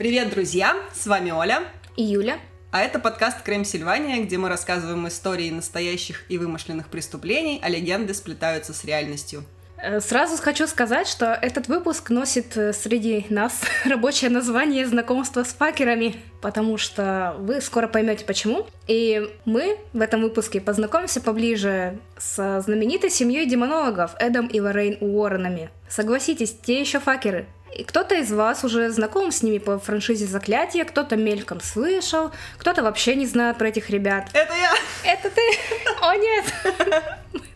[0.00, 0.76] Привет, друзья!
[0.94, 1.62] С вами Оля
[1.94, 2.38] и Юля.
[2.70, 8.14] А это подкаст «Крем Сильвания», где мы рассказываем истории настоящих и вымышленных преступлений, а легенды
[8.14, 9.44] сплетаются с реальностью.
[9.76, 15.48] Э, сразу хочу сказать, что этот выпуск носит э, среди нас рабочее название «Знакомство с
[15.48, 18.66] факерами», потому что вы скоро поймете почему.
[18.86, 25.68] И мы в этом выпуске познакомимся поближе с знаменитой семьей демонологов Эдом и Лоррейн Уорренами.
[25.90, 27.46] Согласитесь, те еще факеры.
[27.76, 32.82] И кто-то из вас уже знаком с ними по франшизе «Заклятие», кто-то мельком слышал, кто-то
[32.82, 34.28] вообще не знает про этих ребят.
[34.32, 34.72] Это я!
[35.04, 35.42] Это ты?
[36.00, 36.44] О, нет!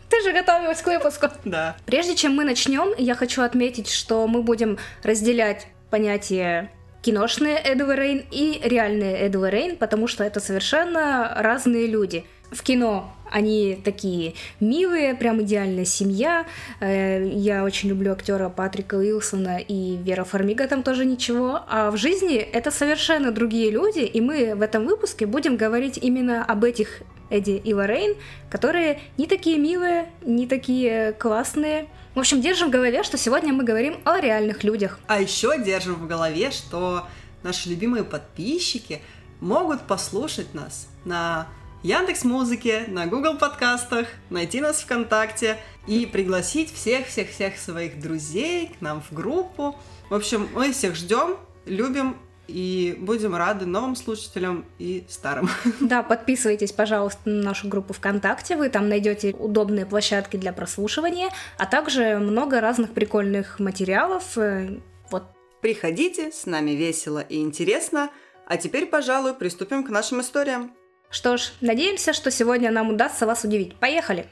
[0.09, 1.27] Ты же готовилась к выпуску.
[1.43, 1.75] Да.
[1.85, 6.71] Прежде чем мы начнем, я хочу отметить, что мы будем разделять понятие
[7.01, 12.25] киношные Эдвард Рейн и реальные Эдвард Рейн, потому что это совершенно разные люди.
[12.51, 16.45] В кино они такие милые, прям идеальная семья.
[16.79, 21.61] Э, я очень люблю актера Патрика Уилсона и Вера Фармига там тоже ничего.
[21.67, 26.43] А в жизни это совершенно другие люди, и мы в этом выпуске будем говорить именно
[26.43, 28.15] об этих Эдди и Лоррейн,
[28.49, 31.87] которые не такие милые, не такие классные.
[32.13, 34.99] В общем, держим в голове, что сегодня мы говорим о реальных людях.
[35.07, 37.07] А еще держим в голове, что
[37.43, 39.01] наши любимые подписчики
[39.41, 41.47] могут послушать нас на
[41.85, 49.03] Яндекс Музыке, на Google подкастах, найти нас ВКонтакте и пригласить всех-всех-всех своих друзей к нам
[49.03, 49.75] в группу.
[50.09, 55.47] В общем, мы всех ждем, любим и будем рады новым слушателям и старым.
[55.79, 61.67] Да, подписывайтесь, пожалуйста, на нашу группу ВКонтакте, вы там найдете удобные площадки для прослушивания, а
[61.67, 64.39] также много разных прикольных материалов.
[64.39, 64.79] Э,
[65.11, 65.25] вот.
[65.61, 68.09] Приходите, с нами весело и интересно.
[68.47, 70.71] А теперь, пожалуй, приступим к нашим историям.
[71.15, 73.73] Что ж, надеемся, что сегодня нам удастся вас удивить.
[73.77, 74.27] Поехали!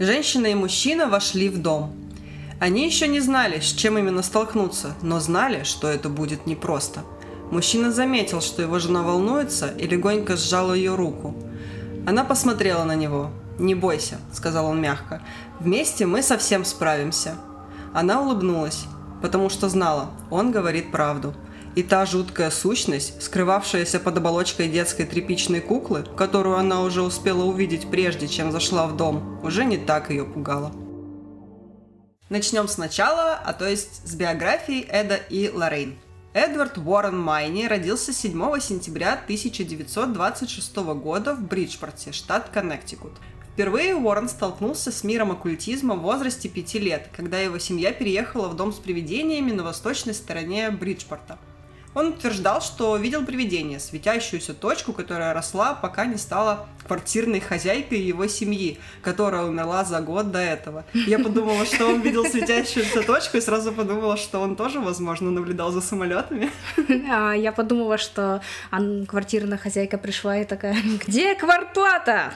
[0.00, 1.94] Женщина и мужчина вошли в дом.
[2.58, 7.04] Они еще не знали, с чем именно столкнуться, но знали, что это будет непросто.
[7.52, 11.32] Мужчина заметил, что его жена волнуется, и легонько сжал ее руку.
[12.08, 13.30] Она посмотрела на него.
[13.60, 15.22] «Не бойся»,— сказал он мягко.
[15.60, 17.36] «Вместе мы совсем справимся».
[17.94, 18.86] Она улыбнулась
[19.22, 21.34] потому что знала, он говорит правду.
[21.76, 27.88] И та жуткая сущность, скрывавшаяся под оболочкой детской тряпичной куклы, которую она уже успела увидеть
[27.90, 30.72] прежде, чем зашла в дом, уже не так ее пугала.
[32.28, 35.96] Начнем сначала, а то есть с биографии Эда и Лоррейн.
[36.32, 43.14] Эдвард Уоррен Майни родился 7 сентября 1926 года в Бриджпорте, штат Коннектикут.
[43.60, 48.56] Впервые Уоррен столкнулся с миром оккультизма в возрасте пяти лет, когда его семья переехала в
[48.56, 51.38] дом с привидениями на восточной стороне Бриджпорта.
[51.92, 58.28] Он утверждал, что видел привидение, светящуюся точку, которая росла, пока не стала квартирной хозяйкой его
[58.28, 60.86] семьи, которая умерла за год до этого.
[60.94, 65.70] Я подумала, что он видел светящуюся точку, и сразу подумала, что он тоже, возможно, наблюдал
[65.70, 66.50] за самолетами.
[67.10, 68.40] А я подумала, что
[69.06, 72.32] квартирная хозяйка пришла и такая, где квартплата?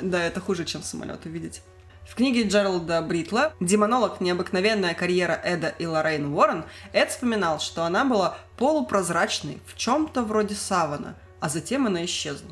[0.00, 1.62] Да, это хуже, чем самолет увидеть.
[2.08, 4.20] В книге Джералда Бритла «Демонолог.
[4.20, 6.64] Необыкновенная карьера Эда и Лоррейн Уоррен»
[6.94, 12.50] Эд вспоминал, что она была полупрозрачной, в чем-то вроде савана, а затем она исчезла.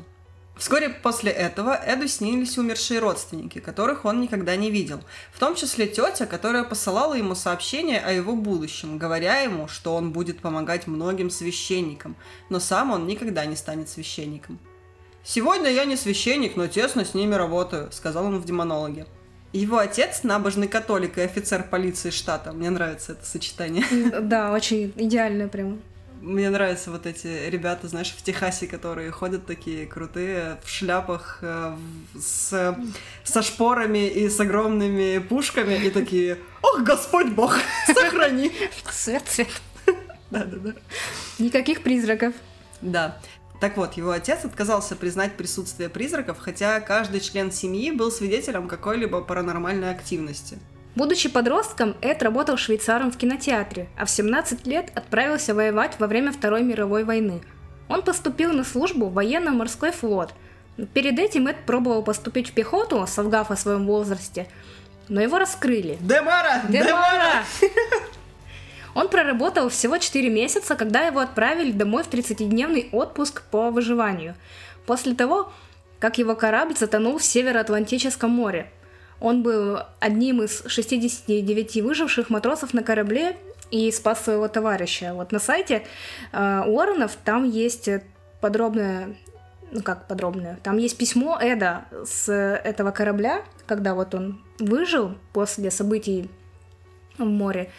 [0.57, 5.87] Вскоре после этого Эду снились умершие родственники, которых он никогда не видел, в том числе
[5.87, 11.29] тетя, которая посылала ему сообщение о его будущем, говоря ему, что он будет помогать многим
[11.29, 12.15] священникам,
[12.49, 14.59] но сам он никогда не станет священником.
[15.29, 19.07] «Сегодня я не священник, но тесно с ними работаю»,— сказал он в демонологе.
[19.51, 22.53] Его отец набожный католик и офицер полиции штата.
[22.53, 23.83] Мне нравится это сочетание.
[24.21, 25.81] Да, очень идеальное прям.
[26.21, 31.75] Мне нравятся вот эти ребята, знаешь, в Техасе, которые ходят такие крутые, в шляпах, э,
[32.17, 32.77] с,
[33.25, 38.53] со шпорами и с огромными пушками, и такие «Ох, Господь Бог, сохрани!»
[38.89, 39.49] Свет, свет.
[40.31, 40.73] Да-да-да.
[41.37, 42.33] Никаких призраков.
[42.81, 43.17] Да.
[43.59, 49.21] Так вот, его отец отказался признать присутствие призраков, хотя каждый член семьи был свидетелем какой-либо
[49.21, 50.59] паранормальной активности.
[50.95, 56.31] Будучи подростком, Эд работал швейцаром в кинотеатре, а в 17 лет отправился воевать во время
[56.31, 57.41] Второй мировой войны.
[57.87, 60.33] Он поступил на службу в военно-морской флот.
[60.93, 64.47] Перед этим Эд пробовал поступить в пехоту, солгав о своем возрасте,
[65.07, 65.97] но его раскрыли.
[66.01, 66.61] Демара!
[66.67, 67.43] Демара!
[68.97, 74.33] Он проработал всего 4 месяца, когда его отправили домой в 30-дневный отпуск по выживанию.
[74.87, 75.51] После того,
[75.99, 78.71] как его корабль затонул в Североатлантическом море.
[79.19, 83.37] Он был одним из 69 выживших матросов на корабле
[83.69, 85.13] и спас своего товарища.
[85.13, 85.85] Вот на сайте
[86.31, 87.87] э, Уорренов там есть
[88.41, 89.15] подробная
[89.69, 90.57] ну как подробную.
[90.63, 96.31] Там есть письмо Эда с этого корабля, когда вот он выжил после событий
[97.19, 97.71] в море.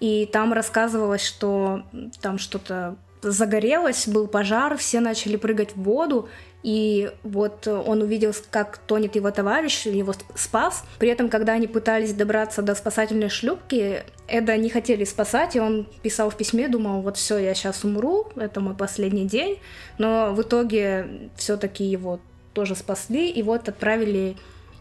[0.00, 1.82] И там рассказывалось, что
[2.20, 6.28] там что-то загорелось, был пожар, все начали прыгать в воду,
[6.62, 10.84] и вот он увидел, как тонет его товарищ, его спас.
[10.98, 15.86] При этом, когда они пытались добраться до спасательной шлюпки, Эда не хотели спасать, и он
[16.02, 19.58] писал в письме, думал, вот все, я сейчас умру, это мой последний день.
[19.98, 22.20] Но в итоге все-таки его
[22.52, 24.36] тоже спасли, и вот отправили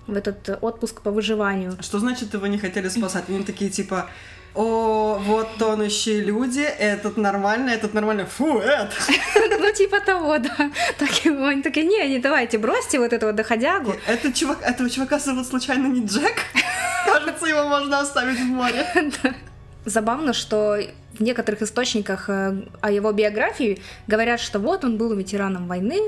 [0.06, 1.77] в этот отпуск по выживанию.
[1.81, 3.25] Что значит его не хотели спасать?
[3.30, 4.10] Они такие типа,
[4.56, 8.92] о, вот тонущие люди, этот нормально, этот нормально, фу, это.
[9.60, 10.72] Ну, типа того, да.
[10.98, 13.94] Так они такие, не, не давайте, бросьте вот этого доходягу.
[14.07, 16.36] Это чувак, этого чувака зовут случайно не Джек?
[17.06, 18.86] Кажется, его можно оставить в море.
[19.86, 20.78] Забавно, что
[21.13, 26.00] в некоторых источниках э, о его биографии говорят, что вот он был ветераном войны,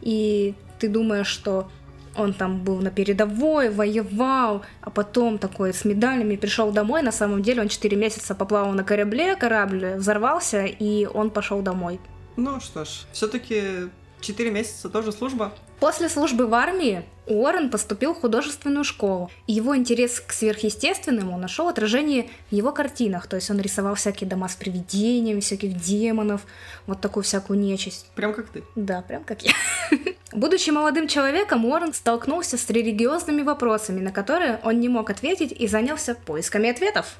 [0.00, 1.70] и ты думаешь, что
[2.16, 7.02] он там был на передовой, воевал, а потом такой с медалями пришел домой.
[7.02, 12.00] На самом деле он 4 месяца поплавал на корабле, корабль взорвался, и он пошел домой.
[12.36, 15.52] Ну что ж, все-таки 4 месяца тоже служба.
[15.80, 21.68] После службы в армии Уоррен поступил в художественную школу, и его интерес к сверхъестественному нашел
[21.68, 26.42] отражение в его картинах, то есть он рисовал всякие дома с привидениями, всяких демонов,
[26.86, 28.06] вот такую всякую нечисть.
[28.14, 28.62] Прям как ты?
[28.74, 29.52] Да, прям как я.
[30.32, 35.66] Будучи молодым человеком, Уоррен столкнулся с религиозными вопросами, на которые он не мог ответить и
[35.66, 37.16] занялся поисками ответов.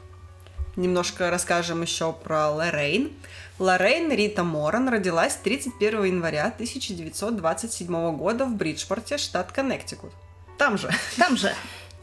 [0.77, 3.11] Немножко расскажем еще про Лоррейн.
[3.61, 10.13] Лоррейн Рита Моран родилась 31 января 1927 года в Бриджпорте, штат Коннектикут.
[10.57, 10.91] Там же.
[11.19, 11.53] Там же.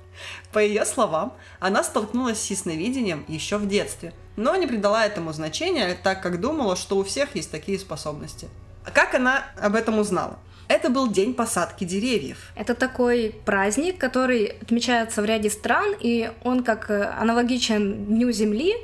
[0.54, 5.98] По ее словам, она столкнулась с ясновидением еще в детстве, но не придала этому значения,
[6.04, 8.48] так как думала, что у всех есть такие способности.
[8.86, 10.38] А как она об этом узнала?
[10.68, 12.52] Это был день посадки деревьев.
[12.56, 18.76] Это такой праздник, который отмечается в ряде стран, и он как э, аналогичен Дню Земли,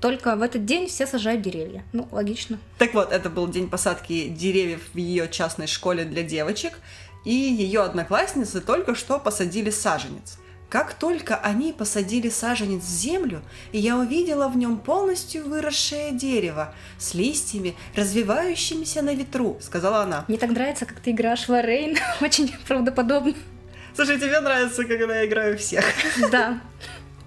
[0.00, 1.84] только в этот день все сажают деревья.
[1.92, 2.58] Ну, логично.
[2.78, 6.78] Так вот, это был день посадки деревьев в ее частной школе для девочек,
[7.24, 10.38] и ее одноклассницы только что посадили саженец.
[10.70, 13.42] Как только они посадили саженец в землю,
[13.72, 20.24] я увидела в нем полностью выросшее дерево с листьями, развивающимися на ветру, сказала она.
[20.28, 23.34] Мне так нравится, как ты играешь в Рейн, очень правдоподобно.
[23.96, 25.84] Слушай, тебе нравится, когда я играю всех.
[26.30, 26.60] Да.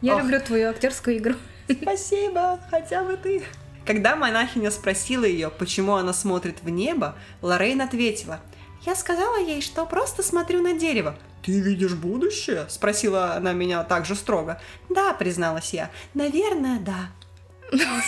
[0.01, 0.21] Я Ох.
[0.23, 1.35] люблю твою актерскую игру.
[1.69, 3.43] Спасибо, хотя бы ты.
[3.85, 8.39] Когда монахиня спросила ее, почему она смотрит в небо, Лоррейн ответила,
[8.85, 11.17] «Я сказала ей, что просто смотрю на дерево».
[11.43, 14.61] «Ты видишь будущее?»– спросила она меня также строго.
[14.89, 17.09] «Да»,– призналась я,– «наверное, да».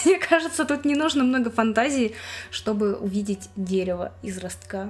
[0.05, 2.15] Мне кажется, тут не нужно много фантазии,
[2.51, 4.89] чтобы увидеть дерево из ростка.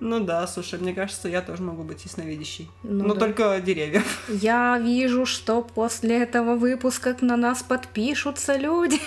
[0.00, 2.70] Ну да, слушай, мне кажется, я тоже могу быть ясновидящей.
[2.82, 3.20] Ну, Но да.
[3.20, 4.24] только деревьев.
[4.28, 8.98] Я вижу, что после этого выпуска на нас подпишутся люди.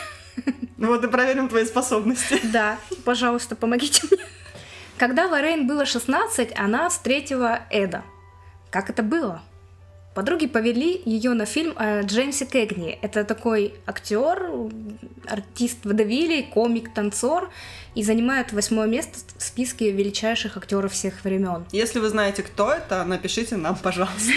[0.77, 2.39] Ну вот и проверим твои способности.
[2.51, 4.23] Да, пожалуйста, помогите мне.
[4.97, 8.03] Когда Лоррейн было 16, она встретила Эда.
[8.69, 9.41] Как это было?
[10.13, 12.99] Подруги повели ее на фильм о Джеймсе Кэгни.
[13.01, 14.51] Это такой актер,
[15.27, 17.49] артист водовилей, комик, танцор
[17.95, 21.65] и занимает восьмое место в списке величайших актеров всех времен.
[21.71, 24.31] Если вы знаете, кто это, напишите нам, пожалуйста.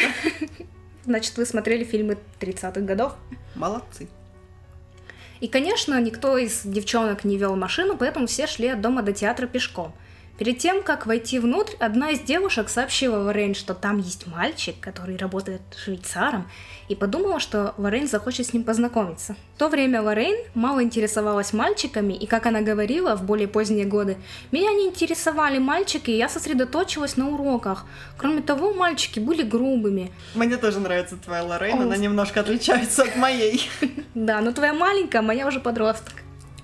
[1.05, 3.15] Значит, вы смотрели фильмы 30-х годов?
[3.55, 4.09] Молодцы.
[5.41, 9.47] И, конечно, никто из девчонок не вел машину, поэтому все шли от дома до театра
[9.47, 9.93] пешком–
[10.39, 15.17] Перед тем, как войти внутрь, одна из девушек сообщила Лоррейн, что там есть мальчик, который
[15.17, 16.51] работает швейцаром,
[16.89, 19.35] и подумала, что Лоррейн захочет с ним познакомиться.
[19.55, 24.19] В то время Лоррейн мало интересовалась мальчиками, и, как она говорила в более поздние годы,
[24.53, 27.87] «Меня не интересовали мальчики, и я сосредоточилась на уроках.
[28.19, 30.13] Кроме того, мальчики были грубыми».
[30.35, 33.71] Мне тоже нравится твоя Лоррейн, она немножко отличается от моей.
[34.15, 36.15] Да, но твоя маленькая, моя уже подросток.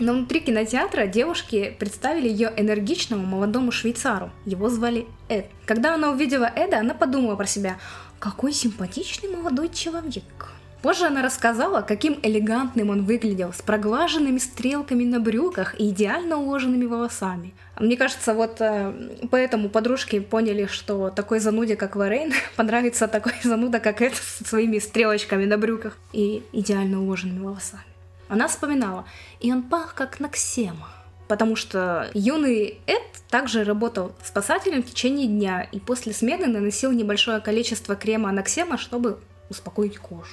[0.02, 4.32] Но внутри кинотеатра девушки представили ее энергичному молодому швейцару.
[4.44, 5.46] Его звали Эд.
[5.64, 7.76] Когда она увидела Эда, она подумала про себя,
[8.18, 10.24] какой симпатичный молодой человек.
[10.82, 16.86] Позже она рассказала, каким элегантным он выглядел, с проглаженными стрелками на брюках и идеально уложенными
[16.86, 17.54] волосами.
[17.78, 18.92] Мне кажется, вот э,
[19.30, 24.80] поэтому подружки поняли, что такой зануде, как Варейн, понравится такой зануда, как Эд, со своими
[24.80, 27.91] стрелочками на брюках и идеально уложенными волосами.
[28.32, 29.04] Она вспоминала,
[29.40, 30.88] и он пах как Наксема.
[31.28, 37.40] Потому что юный Эд также работал спасателем в течение дня и после смены наносил небольшое
[37.40, 39.20] количество крема Анаксема, чтобы
[39.50, 40.32] успокоить кожу.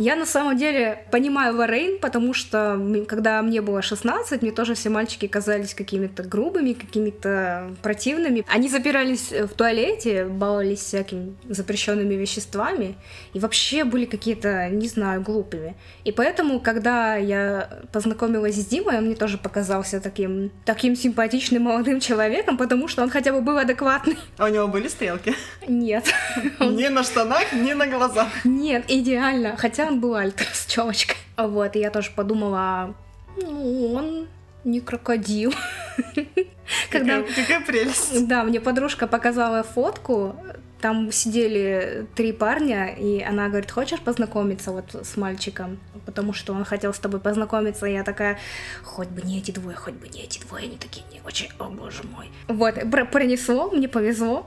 [0.00, 4.88] Я на самом деле понимаю Лоррейн, потому что когда мне было 16, мне тоже все
[4.88, 8.46] мальчики казались какими-то грубыми, какими-то противными.
[8.48, 12.96] Они запирались в туалете, баловались всякими запрещенными веществами
[13.34, 15.76] и вообще были какие-то, не знаю, глупыми.
[16.04, 22.00] И поэтому, когда я познакомилась с Димой, он мне тоже показался таким, таким симпатичным молодым
[22.00, 24.16] человеком, потому что он хотя бы был адекватный.
[24.38, 25.34] А у него были стрелки?
[25.68, 26.06] Нет.
[26.58, 28.28] Ни на штанах, ни на глазах.
[28.44, 29.58] Нет, идеально.
[29.58, 31.16] Хотя он был альтер с челочкой.
[31.36, 32.94] Вот, и я тоже подумала,
[33.36, 34.28] ну, он
[34.64, 35.52] не крокодил.
[36.90, 38.28] Какая, какая прелесть.
[38.28, 40.36] Да, мне подружка показала фотку,
[40.80, 45.80] там сидели три парня, и она говорит, хочешь познакомиться вот с мальчиком?
[46.06, 48.38] Потому что он хотел с тобой познакомиться, и я такая,
[48.84, 51.64] хоть бы не эти двое, хоть бы не эти двое, они такие не очень, о
[51.64, 52.30] боже мой.
[52.46, 54.46] Вот, пр- пронесло, мне повезло.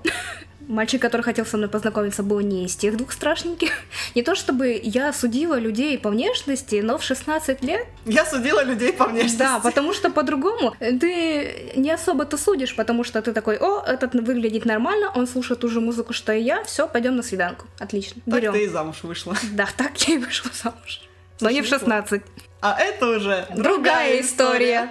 [0.67, 3.71] Мальчик, который хотел со мной познакомиться, был не из тех двух страшненьких.
[4.15, 7.85] Не то чтобы я судила людей по внешности, но в 16 лет...
[8.05, 9.37] Я судила людей по внешности.
[9.39, 14.65] Да, потому что по-другому ты не особо-то судишь, потому что ты такой, о, этот выглядит
[14.65, 17.65] нормально, он слушает ту же музыку, что и я, все, пойдем на свиданку.
[17.79, 18.53] Отлично, Так берем.
[18.53, 19.35] ты и замуж вышла.
[19.51, 21.01] Да, так я и вышла замуж.
[21.41, 22.21] Но не в Слушай, 16.
[22.61, 24.89] А это уже Другая история.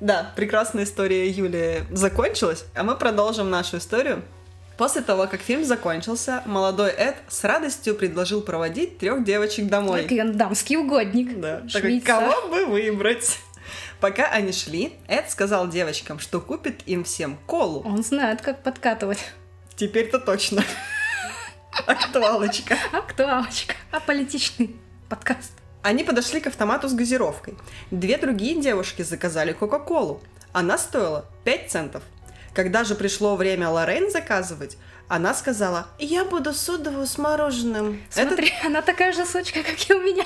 [0.00, 4.22] Да, прекрасная история Юлии закончилась, а мы продолжим нашу историю.
[4.76, 10.02] После того, как фильм закончился, молодой Эд с радостью предложил проводить трех девочек домой.
[10.02, 11.38] Такой он дамский угодник.
[11.38, 12.28] Да, такой, Швейцар.
[12.28, 13.38] кого бы выбрать?
[14.00, 17.82] Пока они шли, Эд сказал девочкам, что купит им всем колу.
[17.84, 19.18] Он знает, как подкатывать.
[19.76, 20.64] Теперь-то точно.
[21.86, 22.76] Актуалочка.
[22.92, 23.74] Актуалочка.
[23.90, 24.76] Аполитичный
[25.08, 25.52] подкаст.
[25.82, 27.54] Они подошли к автомату с газировкой.
[27.90, 30.20] Две другие девушки заказали Кока-Колу.
[30.52, 32.02] Она стоила 5 центов.
[32.54, 38.00] Когда же пришло время Лоррейн заказывать, она сказала, я буду содовую с мороженым.
[38.10, 40.24] Смотри, она такая же сучка, как и у меня.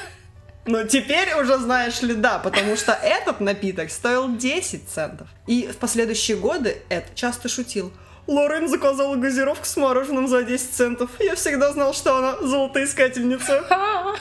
[0.66, 5.26] Ну, теперь уже знаешь ли, да, потому что этот напиток стоил 10 центов.
[5.46, 7.90] И в последующие годы Эд часто шутил.
[8.26, 11.10] Лорен заказала газировку с мороженым за 10 центов.
[11.20, 13.64] Я всегда знал, что она золотоискательница.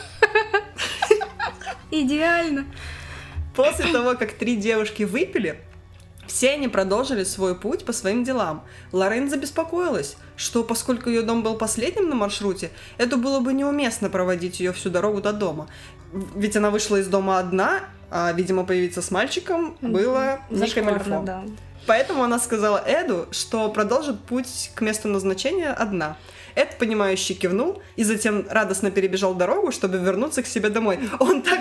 [1.91, 2.65] Идеально.
[3.53, 5.59] После того, как три девушки выпили,
[6.27, 8.63] все они продолжили свой путь по своим делам.
[8.91, 14.59] Лорен забеспокоилась, что поскольку ее дом был последним на маршруте, это было бы неуместно проводить
[14.59, 15.67] ее всю дорогу до дома.
[16.35, 21.23] Ведь она вышла из дома одна, а, видимо, появиться с мальчиком было не Зашкварно, камильфо.
[21.25, 21.43] да.
[21.85, 26.17] Поэтому она сказала Эду, что продолжит путь к месту назначения одна.
[26.57, 30.99] Эд, понимающе кивнул и затем радостно перебежал дорогу, чтобы вернуться к себе домой.
[31.19, 31.59] Он так...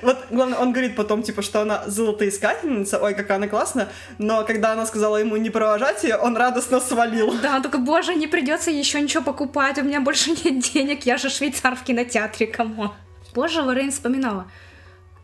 [0.00, 4.72] Вот, главное, он говорит потом, типа, что она золотоискательница, ой, какая она классная, но когда
[4.72, 7.34] она сказала ему не провожать ее, он радостно свалил.
[7.42, 11.18] Да, он такой, боже, не придется еще ничего покупать, у меня больше нет денег, я
[11.18, 12.92] же швейцар в кинотеатре, кому.
[13.34, 14.50] Позже Лорен вспоминала,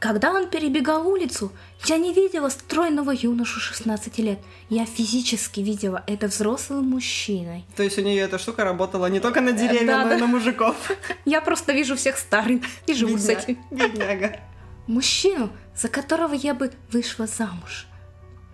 [0.04, 1.50] когда он перебегал улицу,
[1.86, 4.38] я не видела стройного юношу 16 лет.
[4.68, 7.64] Я физически видела это взрослым мужчиной.
[7.74, 10.16] То есть у нее эта штука работала не только на деревья, да, но да.
[10.16, 10.76] и на мужиков.
[11.24, 13.58] Я просто вижу всех старых и живу с Бедня- этим.
[13.70, 14.40] Бедняга.
[14.86, 17.86] Мужчину, за которого я бы вышла замуж.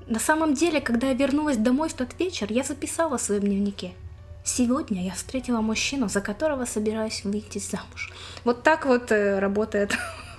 [0.06, 3.94] На самом деле, когда я вернулась домой в тот вечер, я записала в своем дневнике.
[4.44, 8.12] Сегодня я встретила мужчину, за которого собираюсь выйти замуж.
[8.44, 9.98] Вот так вот э, работает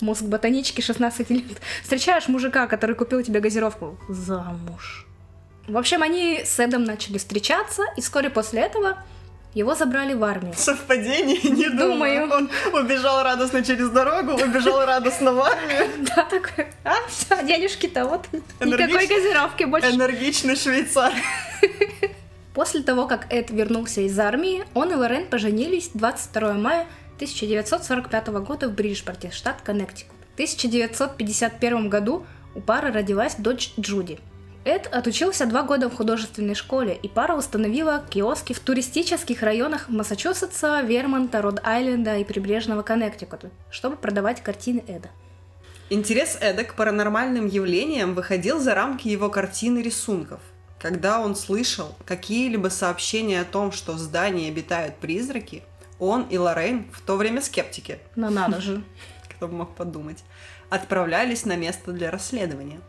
[0.00, 1.60] мозг ботанички 16 лет.
[1.82, 5.06] Встречаешь мужика, который купил тебе газировку замуж.
[5.68, 8.98] В общем, они с Эдом начали встречаться, и вскоре после этого
[9.54, 10.54] его забрали в армию.
[10.56, 11.38] Совпадение?
[11.42, 12.22] Не думаю.
[12.22, 12.48] Думаю.
[12.72, 15.88] Он убежал радостно через дорогу, убежал радостно в армию.
[16.16, 18.26] Да, такой, а, все, денежки-то вот,
[18.60, 19.90] никакой газировки больше.
[19.90, 21.12] Энергичный швейцар.
[22.54, 26.86] После того, как Эд вернулся из армии, он и Лорен поженились 22 мая
[27.22, 30.16] 1945 года в Бриджпорте, штат Коннектикут.
[30.30, 32.26] В 1951 году
[32.56, 34.18] у пары родилась дочь Джуди.
[34.64, 40.80] Эд отучился два года в художественной школе, и пара установила киоски в туристических районах Массачусетса,
[40.82, 45.10] Вермонта, Род-Айленда и прибрежного Коннектикута, чтобы продавать картины Эда.
[45.90, 50.40] Интерес Эда к паранормальным явлениям выходил за рамки его картин и рисунков.
[50.80, 55.62] Когда он слышал какие-либо сообщения о том, что в здании обитают призраки,
[56.02, 58.82] он и Лоррейн, в то время скептики, Но надо же.
[59.28, 60.24] кто бы мог подумать,
[60.70, 62.80] отправлялись на место для расследования.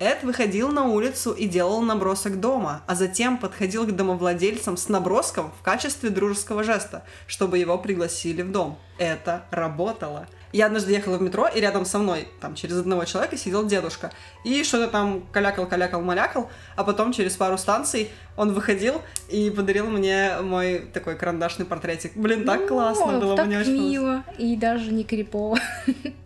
[0.00, 5.52] Эд выходил на улицу и делал набросок дома, а затем подходил к домовладельцам с наброском
[5.58, 8.78] в качестве дружеского жеста, чтобы его пригласили в дом.
[8.98, 10.28] Это работало.
[10.52, 14.10] Я однажды ехала в метро, и рядом со мной, там, через одного человека сидел дедушка.
[14.44, 16.48] И что-то там калякал, калякал, малякал.
[16.76, 22.12] А потом через пару станций он выходил и подарил мне мой такой карандашный портретик.
[22.16, 25.58] Блин, так Ну, классно было, так мне очень мило и даже не крипово.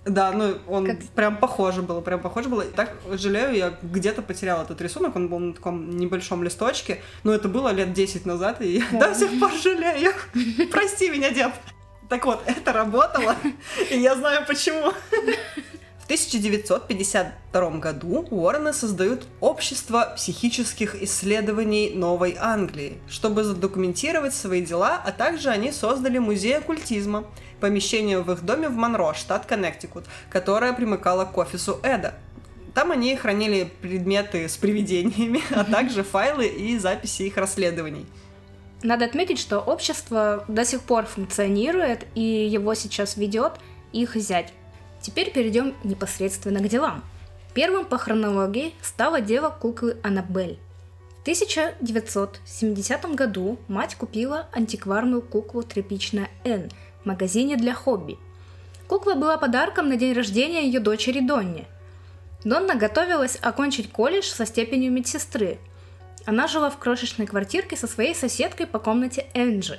[0.05, 2.63] Да, ну он Как- прям похоже было, прям похоже было.
[2.63, 7.33] И так жалею, я где-то потеряла этот рисунок, он был на таком небольшом листочке, но
[7.33, 9.09] это было лет 10 назад, и я Да.
[9.09, 10.13] до сих пор жалею.
[10.71, 11.53] Прости меня, дед.
[12.13, 13.35] Так вот, это работало,
[13.91, 14.93] и я знаю почему.
[15.99, 25.11] В 1952 году Уоррены создают Общество психических исследований Новой Англии, чтобы задокументировать свои дела, а
[25.11, 27.25] также они создали музей оккультизма,
[27.61, 32.13] помещение в их доме в Монро, штат Коннектикут, которое примыкало к офису Эда.
[32.75, 38.05] Там они хранили предметы с привидениями, а также файлы и записи их расследований.
[38.83, 43.53] Надо отметить, что общество до сих пор функционирует, и его сейчас ведет
[43.93, 44.53] их зять.
[45.01, 47.05] Теперь перейдем непосредственно к делам.
[47.55, 50.59] Первым по хронологии стало дело куклы Аннабель.
[51.19, 56.69] В 1970 году мать купила антикварную куклу «Тряпичная Н»
[57.03, 58.19] в магазине для хобби.
[58.89, 61.67] Кукла была подарком на день рождения ее дочери Донни.
[62.43, 65.59] Донна готовилась окончить колледж со степенью медсестры.
[66.25, 69.79] Она жила в крошечной квартирке со своей соседкой по комнате Энджи.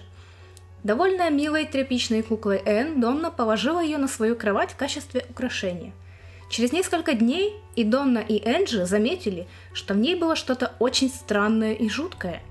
[0.83, 5.93] Довольная милой тряпичной куклой Энн, Донна положила ее на свою кровать в качестве украшения.
[6.49, 11.73] Через несколько дней и Донна, и Энджи заметили, что в ней было что-то очень странное
[11.73, 12.41] и жуткое.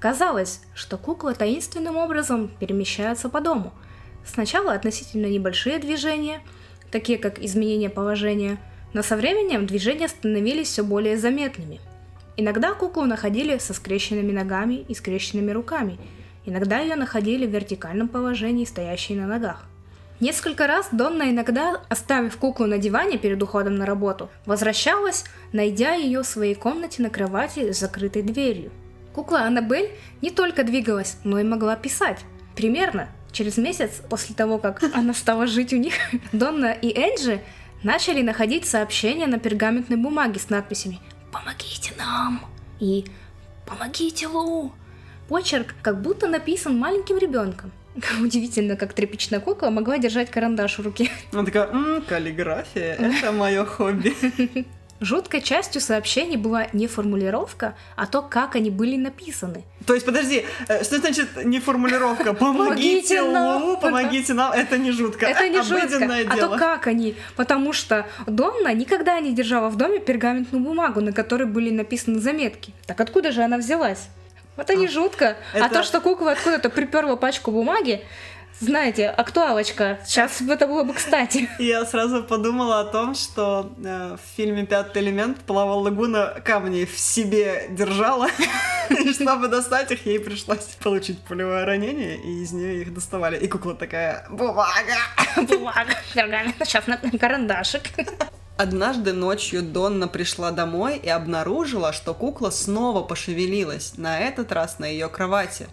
[0.00, 3.74] Казалось, что кукла таинственным образом перемещается по дому.
[4.24, 6.40] Сначала относительно небольшие движения,
[6.90, 8.58] такие как изменение положения,
[8.94, 11.80] но со временем движения становились все более заметными.
[12.40, 15.98] Иногда куклу находили со скрещенными ногами и скрещенными руками,
[16.46, 19.64] иногда ее находили в вертикальном положении, стоящей на ногах.
[20.20, 26.22] Несколько раз Донна иногда, оставив куклу на диване перед уходом на работу, возвращалась, найдя ее
[26.22, 28.70] в своей комнате на кровати с закрытой дверью.
[29.12, 29.90] Кукла Аннабель
[30.22, 32.20] не только двигалась, но и могла писать.
[32.54, 35.94] Примерно через месяц после того, как она стала жить у них,
[36.30, 37.40] Донна и Энджи
[37.82, 41.00] начали находить сообщения на пергаментной бумаге с надписями
[41.32, 42.40] «Помогите нам»
[42.80, 43.04] и
[43.66, 44.72] «Помогите Лу».
[45.28, 47.70] Почерк как будто написан маленьким ребенком.
[48.22, 51.10] Удивительно, как тряпичная кукла могла держать карандаш в руке.
[51.32, 54.14] Она такая, «М, каллиграфия, это мое хобби.
[55.00, 59.64] Жуткой частью сообщений была не формулировка, а то, как они были написаны.
[59.86, 62.34] То есть, подожди, э, что значит не формулировка?
[62.34, 63.20] Помогите.
[63.20, 65.26] Лу, помогите нам, это не жутко.
[65.26, 67.14] Это не жутко, а то как они.
[67.36, 72.72] Потому что Донна никогда не держала в доме пергаментную бумагу, на которой были написаны заметки.
[72.86, 74.08] Так откуда же она взялась?
[74.56, 75.36] Это не жутко.
[75.54, 78.02] А то, что кукла откуда-то приперла пачку бумаги,
[78.60, 79.98] знаете, актуалочка.
[80.04, 81.48] Сейчас это было бы кстати.
[81.58, 86.98] Я сразу подумала о том, что э, в фильме «Пятый элемент» Плава Лагуна камни в
[86.98, 88.28] себе держала,
[88.90, 93.38] и чтобы достать их, ей пришлось получить пулевое ранение, и из нее их доставали.
[93.38, 94.96] И кукла такая «Бумага!»
[95.36, 97.82] Бумага, пергамент, сейчас на карандашик.
[98.56, 104.86] Однажды ночью Донна пришла домой и обнаружила, что кукла снова пошевелилась, на этот раз на
[104.86, 105.68] ее кровати.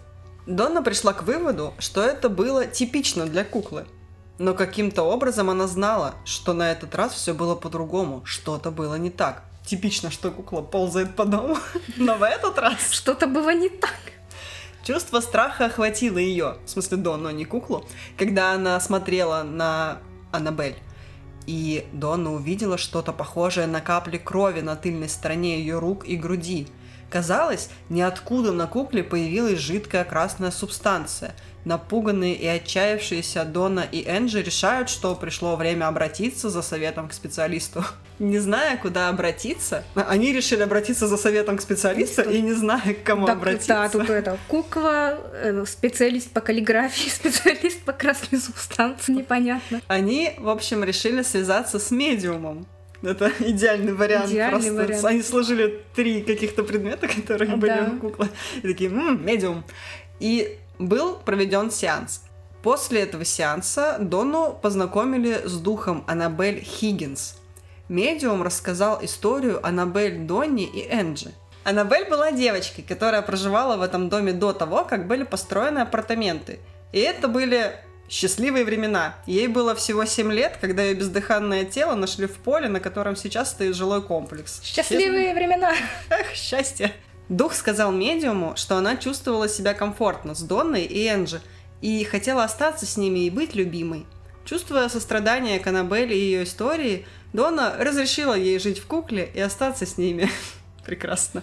[0.46, 3.86] Донна пришла к выводу, что это было типично для куклы.
[4.38, 9.10] Но каким-то образом она знала, что на этот раз все было по-другому, что-то было не
[9.10, 9.42] так.
[9.64, 11.56] Типично, что кукла ползает по дому,
[11.96, 13.98] но в этот раз Что-то было не так.
[14.84, 17.84] Чувство страха охватило ее, в смысле Донну, а не куклу,
[18.16, 19.98] когда она смотрела на
[20.30, 20.76] Аннабель.
[21.46, 26.68] И Донна увидела что-то похожее на капли крови на тыльной стороне ее рук и груди.
[27.16, 31.34] Казалось, ниоткуда на кукле появилась жидкая красная субстанция.
[31.64, 37.82] Напуганные и отчаявшиеся Донна и Энджи решают, что пришло время обратиться за советом к специалисту.
[38.18, 43.02] Не зная, куда обратиться, они решили обратиться за советом к специалисту и не зная, к
[43.02, 43.68] кому Так, обратиться.
[43.68, 49.80] да, тут это кукла, э, специалист по каллиграфии, специалист по красной субстанции, непонятно.
[49.86, 52.66] Они, в общем, решили связаться с медиумом.
[53.02, 54.30] Это идеальный вариант.
[54.30, 54.74] Идеальный просто.
[54.74, 55.04] вариант.
[55.04, 57.90] Они сложили три каких-то предмета, которые были Да.
[57.94, 58.28] у куклы.
[58.62, 59.64] И такие, «М, медиум.
[60.20, 62.22] И был проведен сеанс.
[62.62, 67.36] После этого сеанса Дону познакомили с духом Аннабель Хиггинс.
[67.88, 71.32] Медиум рассказал историю Аннабель, Донни и Энджи.
[71.62, 76.58] Аннабель была девочкой, которая проживала в этом доме до того, как были построены апартаменты.
[76.92, 77.72] И это были
[78.08, 79.16] счастливые времена.
[79.26, 83.50] Ей было всего 7 лет, когда ее бездыханное тело нашли в поле, на котором сейчас
[83.50, 84.60] стоит жилой комплекс.
[84.62, 85.74] Счастливые времена.
[86.10, 86.92] Эх, счастье.
[87.28, 91.40] Дух сказал медиуму, что она чувствовала себя комфортно с Донной и Энджи,
[91.80, 94.06] и хотела остаться с ними и быть любимой.
[94.44, 99.86] Чувствуя сострадание к Аннабель и ее истории, Дона разрешила ей жить в кукле и остаться
[99.86, 100.30] с ними.
[100.84, 101.42] Прекрасно.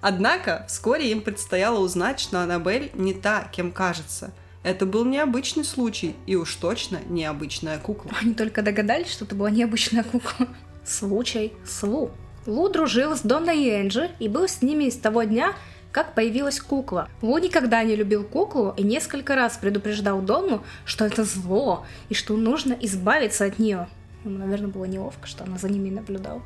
[0.00, 4.32] Однако вскоре им предстояло узнать, что Аннабель не та, кем кажется.
[4.66, 8.10] Это был необычный случай и уж точно необычная кукла.
[8.20, 10.48] Они только догадались, что это была необычная кукла.
[10.84, 12.10] Случай с Лу.
[12.46, 15.54] Лу дружил с Донной и Энджи и был с ними с того дня,
[15.92, 17.08] как появилась кукла.
[17.22, 22.36] Лу никогда не любил куклу и несколько раз предупреждал Донну, что это зло и что
[22.36, 23.86] нужно избавиться от нее.
[24.24, 26.42] Ему, наверное, было неловко, что она за ними наблюдала.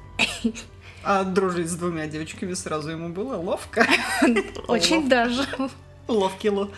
[1.03, 3.87] А дружить с двумя девочками сразу ему было ловко.
[4.69, 5.47] Очень даже.
[6.07, 6.71] Ловкий Лу.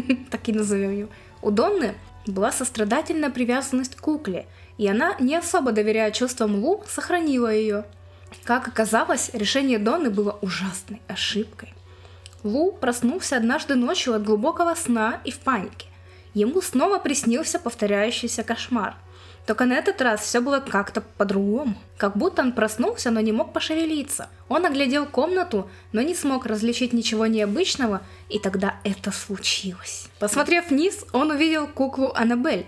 [0.30, 1.08] Так и назовем ее.
[1.42, 1.94] У Донны
[2.26, 7.84] была сострадательная привязанность к кукле, и она, не особо доверяя чувствам Лу, сохранила ее.
[8.44, 11.72] Как оказалось, решение Донны было ужасной ошибкой.
[12.44, 15.86] Лу проснулся однажды ночью от глубокого сна и в панике.
[16.34, 18.94] Ему снова приснился повторяющийся кошмар–
[19.48, 21.74] только на этот раз все было как-то по-другому.
[21.96, 24.28] Как будто он проснулся, но не мог пошевелиться.
[24.50, 30.08] Он оглядел комнату, но не смог различить ничего необычного, и тогда это случилось.
[30.18, 32.66] Посмотрев вниз, он увидел куклу Аннабель.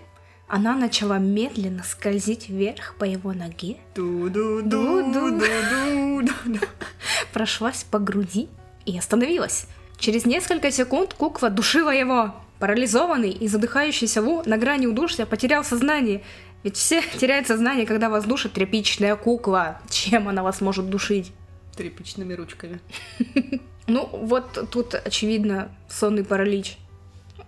[0.49, 3.77] Она начала медленно скользить вверх по его ноге.
[7.35, 8.49] Прошлась по груди
[8.87, 9.67] и остановилась.
[9.99, 12.35] Через несколько секунд кукла душила его.
[12.59, 16.23] Парализованный и задыхающийся Лу на грани удушья потерял сознание
[16.63, 19.81] ведь все теряют сознание, когда вас душит тряпичная кукла.
[19.89, 21.33] Чем она вас может душить?
[21.77, 22.81] Тряпичными ручками.
[23.87, 26.79] Ну, вот тут, очевидно, сонный паралич,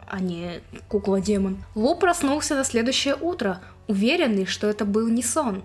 [0.08, 1.62] а не кукла-демон.
[1.76, 5.62] Лу проснулся на следующее утро, уверенный, что это был не сон.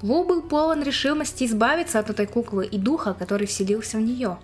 [0.00, 4.38] Лу был полон решимости избавиться от этой куклы и духа, который вселился в нее.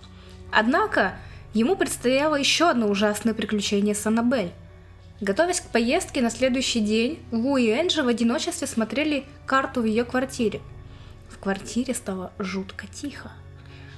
[0.51, 1.15] Однако,
[1.55, 4.51] ему предстояло еще одно ужасное приключение с Аннабель.
[5.21, 10.03] Готовясь к поездке на следующий день, Лу и Энджи в одиночестве смотрели карту в ее
[10.03, 10.61] квартире.
[11.29, 13.31] В квартире стало жутко тихо.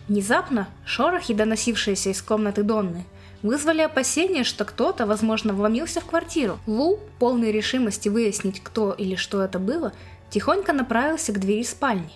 [0.10, 3.06] Внезапно шорохи, доносившиеся из комнаты Донны,
[3.42, 6.60] вызвали опасение, что кто-то, возможно, вломился в квартиру.
[6.68, 9.94] Лу, полной решимости выяснить, кто или что это было,
[10.30, 12.12] тихонько направился к двери спальни.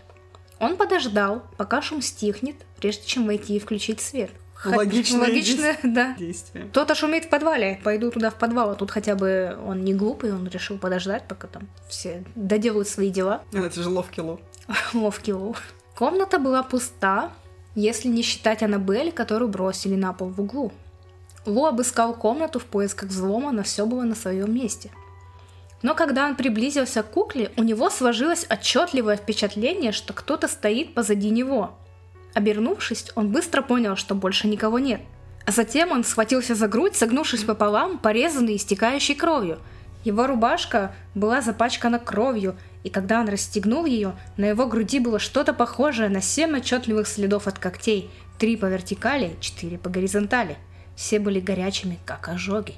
[0.59, 4.31] Он подождал, пока шум стихнет, прежде чем войти и включить свет–
[4.65, 6.15] Логичное, Логичное да.
[6.17, 6.65] действие.
[6.65, 10.33] Кто-то шумит в подвале, пойду туда в подвал, а тут хотя бы он не глупый,
[10.33, 13.43] он решил подождать, пока там все доделают свои дела.
[13.51, 14.39] Это же ловкий лу.
[14.93, 15.55] Ловкий лу.
[15.95, 17.31] Комната была пуста,
[17.75, 20.71] если не считать Аннабель, которую бросили на пол в углу.
[21.45, 24.91] Лу обыскал комнату в поисках взлома, но все было на своем месте.
[25.83, 31.29] Но когда он приблизился к кукле, у него сложилось отчетливое впечатление, что кто-то стоит позади
[31.29, 31.77] него–
[32.37, 35.01] Обернувшись, он быстро понял, что больше никого нет.
[35.47, 39.57] А затем он схватился за грудь, согнувшись пополам, порезанный и истекающей кровью.
[40.03, 45.51] Его рубашка была запачкана кровью, и когда он расстегнул ее, на его груди было что-то
[45.51, 50.57] похожее на семь отчетливых следов от когтей, три по вертикали, четыре по горизонтали.
[50.95, 52.75] Все были горячими, как ожоги.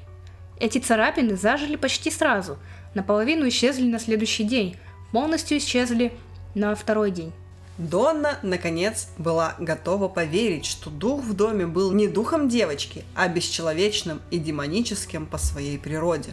[0.57, 2.57] Эти царапины зажили почти сразу,
[2.93, 4.77] наполовину исчезли на следующий день,
[5.11, 6.13] полностью исчезли
[6.55, 7.33] на второй день.
[7.79, 14.21] Донна, наконец, была готова поверить, что дух в доме был не духом девочки, а бесчеловечным
[14.31, 16.31] и демоническим по своей природе.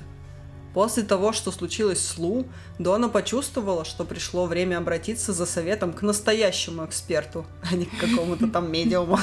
[0.75, 2.47] После того, что случилось с Лу,
[2.81, 8.49] Дона почувствовала, что пришло время обратиться за советом к настоящему эксперту, а не к какому-то
[8.49, 9.21] там медиуму.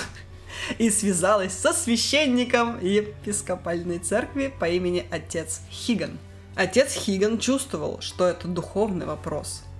[0.77, 6.17] И связалась со священником епископальной церкви по имени отец Хиган.
[6.55, 9.63] Отец Хиган чувствовал, что это духовный вопрос–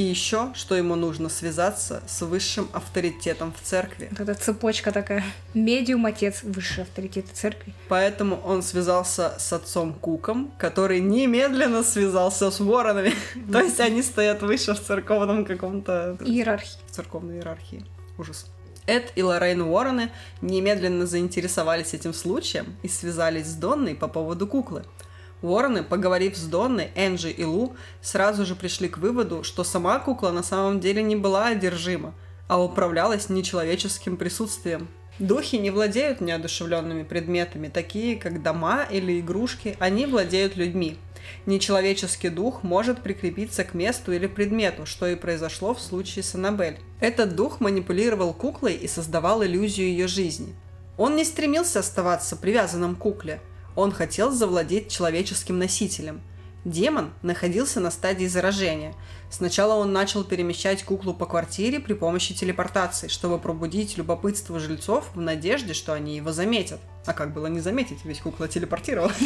[0.00, 4.08] и еще, что ему нужно связаться с высшим авторитетом в церкви.
[4.12, 5.22] Вот эта цепочка такая.
[5.52, 7.74] Медиум, отец, высший авторитет церкви.
[7.88, 13.12] Поэтому он связался с отцом Куком, который немедленно связался с воронами.
[13.52, 16.16] То есть они стоят выше в церковном каком-то...
[16.24, 16.78] Иерархии.
[16.86, 17.84] В церковной иерархии.
[18.16, 18.46] Ужас.
[18.86, 20.10] Эд и Лоррейн Уоррены
[20.40, 24.82] немедленно заинтересовались этим случаем и связались с Донной по поводу куклы–
[25.42, 30.30] Вороны, поговорив с Донной, Энджи и Лу, сразу же пришли к выводу, что сама кукла
[30.30, 32.14] на самом деле не была одержима,
[32.46, 34.88] а управлялась нечеловеческим присутствием.
[35.18, 40.98] Духи не владеют неодушевленными предметами, такие как дома или игрушки, они владеют людьми.
[41.46, 46.78] Нечеловеческий дух может прикрепиться к месту или предмету, что и произошло в случае с Аннабель.
[47.00, 50.54] Этот дух манипулировал куклой и создавал иллюзию ее жизни.
[50.96, 53.40] Он не стремился оставаться привязанным к кукле–
[53.80, 56.22] он хотел завладеть человеческим носителем.
[56.64, 58.94] Демон находился на стадии заражения.
[59.30, 65.20] Сначала он начал перемещать куклу по квартире при помощи телепортации, чтобы пробудить любопытство жильцов в
[65.20, 66.80] надежде, что они его заметят.
[67.06, 69.16] А как было не заметить, ведь кукла телепортировалась.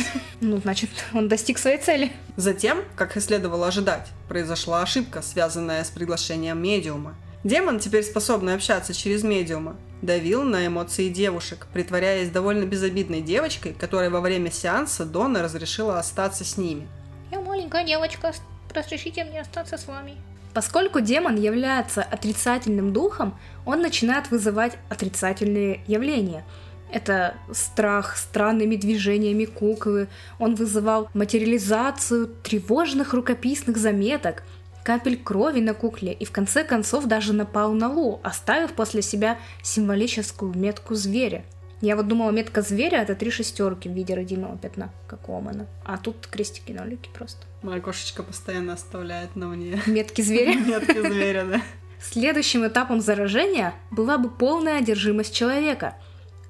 [0.40, 2.12] Ну, значит, он достиг своей цели.
[2.36, 7.16] Затем, как и следовало ожидать, произошла ошибка, связанная с приглашением медиума.
[7.42, 14.10] Демон, теперь способный общаться через медиума, давил на эмоции девушек, притворяясь довольно безобидной девочкой, которая
[14.10, 16.86] во время сеанса Дона разрешила остаться с ними.
[17.30, 18.32] Я маленькая девочка,
[18.74, 20.16] разрешите мне остаться с вами.
[20.52, 23.36] Поскольку демон является отрицательным духом,
[23.66, 26.44] он начинает вызывать отрицательные явления.
[26.92, 30.06] Это страх странными движениями куклы,
[30.38, 34.44] он вызывал материализацию тревожных рукописных заметок,
[34.84, 39.38] капель крови на кукле и в конце концов даже напал на Лу, оставив после себя
[39.62, 41.44] символическую метку зверя.
[41.80, 45.66] Я вот думала, метка зверя это три шестерки в виде родимого пятна, как у Омана.
[45.84, 47.44] А тут крестики нолики просто.
[47.62, 50.54] Моя кошечка постоянно оставляет на мне Метки зверя?
[50.66, 51.62] метки зверя, да.
[52.00, 55.96] Следующим этапом заражения была бы полная одержимость человека.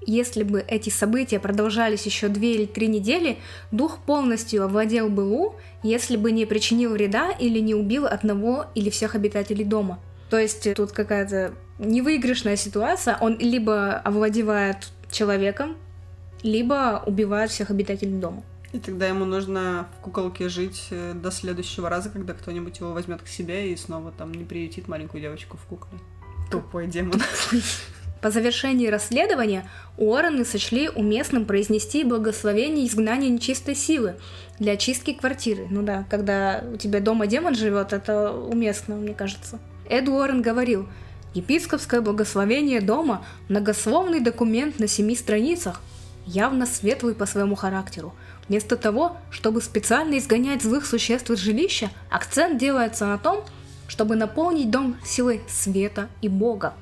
[0.06, 3.38] Если бы эти события продолжались еще две или три недели,
[3.70, 8.90] дух полностью овладел бы Лу, если бы не причинил вреда или не убил одного или
[8.90, 9.98] всех обитателей дома.
[10.30, 13.16] То есть тут какая-то невыигрышная ситуация.
[13.20, 15.76] Он либо овладевает человеком,
[16.42, 18.42] либо убивает всех обитателей дома.
[18.72, 23.22] И тогда ему нужно в куколке жить э, до следующего раза, когда кто-нибудь его возьмет
[23.22, 25.98] к себе и снова там не приютит маленькую девочку в кукле.
[26.50, 27.22] Тупой демон.
[28.24, 34.14] По завершении расследования Уоррены сочли уместным произнести благословение изгнания нечистой силы
[34.58, 35.66] для очистки квартиры.
[35.68, 39.58] Ну да, когда у тебя дома демон живет, это уместно, мне кажется.
[39.90, 40.88] Эд Уоррен говорил,
[41.34, 45.82] епископское благословение дома– многословный документ на семи страницах,
[46.24, 48.14] явно светлый по своему характеру.
[48.48, 53.44] Вместо того, чтобы специально изгонять злых существ из жилища, акцент делается на том,
[53.86, 56.72] чтобы наполнить дом силой света и Бога.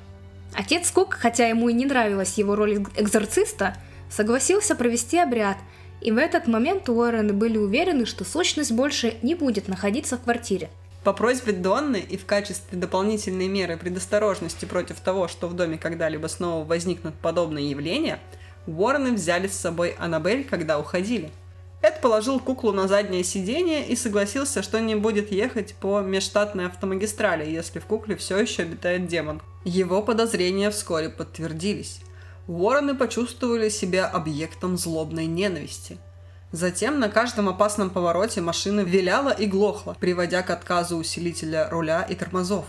[0.53, 3.75] Отец Кук, хотя ему и не нравилась его роль экзорциста,
[4.09, 5.57] согласился провести обряд,
[6.01, 10.69] и в этот момент Уоррены были уверены, что сущность больше не будет находиться в квартире.
[11.03, 16.27] По просьбе Донны и в качестве дополнительной меры предосторожности против того, что в доме когда-либо
[16.27, 18.19] снова возникнут подобные явления,
[18.67, 21.31] Уоррены взяли с собой Аннабель, когда уходили.
[21.83, 27.45] Эд положил куклу на заднее сиденье и согласился, что не будет ехать по межштатной автомагистрали,
[27.45, 29.41] если в кукле все еще обитает демон.
[29.65, 31.99] Его подозрения вскоре подтвердились.
[32.47, 35.97] Уоррены почувствовали себя объектом злобной ненависти.
[36.53, 42.15] Затем на каждом опасном повороте машина виляла и глохла, приводя к отказу усилителя руля и
[42.15, 42.65] тормозов.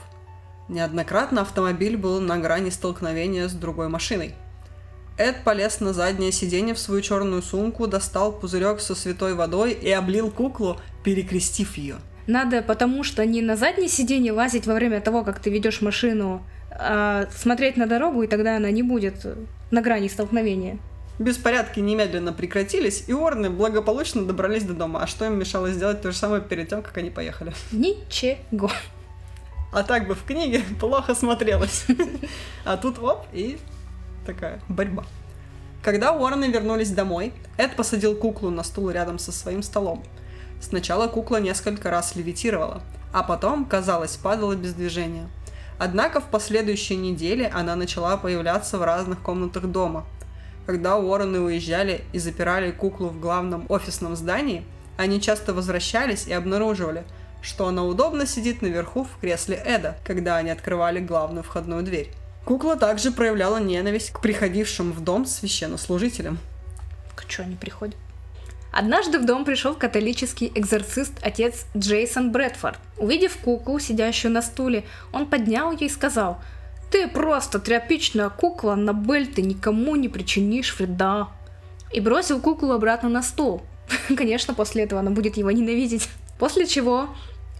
[0.66, 4.35] Неоднократно автомобиль был на грани столкновения с другой машиной.
[5.16, 9.90] Эд полез на заднее сиденье в свою черную сумку, достал пузырек со святой водой и
[9.90, 11.96] облил куклу, перекрестив ее.
[12.27, 16.44] Надо, потому что не на заднее сиденье лазить во время того, как ты ведешь машину,
[16.70, 19.24] а смотреть на дорогу, и тогда она не будет
[19.70, 20.79] на грани столкновения.
[21.20, 25.03] Беспорядки немедленно прекратились, и Орны благополучно добрались до дома.
[25.03, 27.53] А что им мешало сделать то же самое перед тем, как они поехали?
[27.70, 28.70] Ничего.
[29.72, 31.87] А так бы в книге плохо смотрелось.
[32.64, 33.59] А тут оп, и
[34.25, 35.05] такая борьба.
[35.83, 40.03] Когда Уоррены вернулись домой, Эд посадил куклу на стул рядом со своим столом.
[40.61, 42.83] Сначала кукла несколько раз левитировала,
[43.13, 45.29] а потом, казалось, падала без движения.
[45.79, 50.07] Однако в последующие недели она начала появляться в разных комнатах дома.
[50.67, 54.65] Когда Уоррены уезжали и запирали куклу в главном офисном здании,
[54.97, 57.05] они часто возвращались и обнаруживали,
[57.43, 62.11] что она удобно сидит наверху в кресле Эда, когда они открывали главную входную дверь.
[62.44, 66.38] Кукла также проявляла ненависть к приходившим в дом священнослужителям.
[67.14, 67.96] К чё они приходят?
[68.70, 72.78] Однажды в дом пришел католический экзорцист отец Джейсон Брэдфорд.
[72.98, 76.38] Увидев куклу, сидящую на стуле, он поднял ее и сказал,
[76.90, 81.28] «Ты просто тряпичная кукла, на Бель ты никому не причинишь вреда».
[81.92, 83.62] И бросил куклу обратно на стол.
[84.16, 86.09] Конечно, после этого она будет его ненавидеть.
[86.38, 87.09] После чего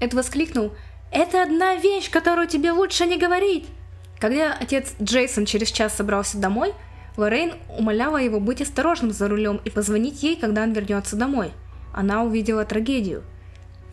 [0.01, 0.73] Эд воскликнул,
[1.13, 3.67] «Это одна вещь, которую тебе лучше не говорить!»
[4.19, 6.73] Когда отец Джейсон через час собрался домой,
[7.17, 11.53] Лоррейн умоляла его быть осторожным за рулем и позвонить ей, когда он вернется домой.
[11.93, 13.23] Она увидела трагедию.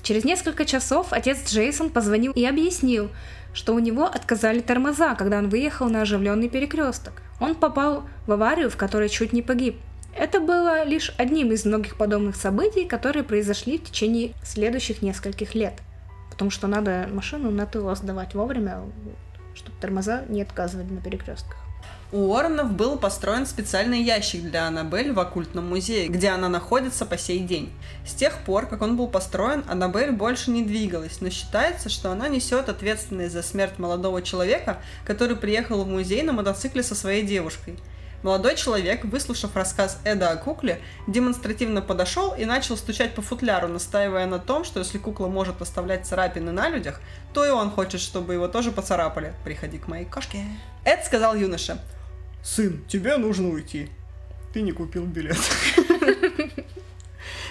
[0.02, 3.10] Через несколько часов отец Джейсон позвонил и объяснил,
[3.54, 7.22] что у него отказали тормоза, когда он выехал на оживленный перекресток.
[7.40, 9.76] Он попал в аварию, в которой чуть не погиб.
[10.18, 15.74] Это было лишь одним из многих подобных событий, которые произошли в течение следующих нескольких лет.
[16.32, 18.82] Потому что надо машину на ТО сдавать вовремя,
[19.56, 21.58] чтобы тормоза не отказывали на перекрестках.
[22.14, 27.18] У Уорренов был построен специальный ящик для Аннабель в оккультном музее, где она находится по
[27.18, 27.72] сей день.
[28.06, 32.28] С тех пор, как он был построен, Аннабель больше не двигалась, но считается, что она
[32.28, 37.78] несет ответственность за смерть молодого человека, который приехал в музей на мотоцикле со своей девушкой.
[38.24, 44.28] Молодой человек, выслушав рассказ Эда о кукле, демонстративно подошел и начал стучать по футляру, настаивая
[44.28, 47.02] на том, что если кукла может оставлять царапины на людях,
[47.34, 49.34] то и он хочет, чтобы его тоже поцарапали.
[49.44, 50.44] Приходи к моей кошке.
[50.86, 51.80] Эд сказал юноше,
[52.44, 53.90] сын, тебе нужно уйти.
[54.54, 55.40] Ты не купил билет.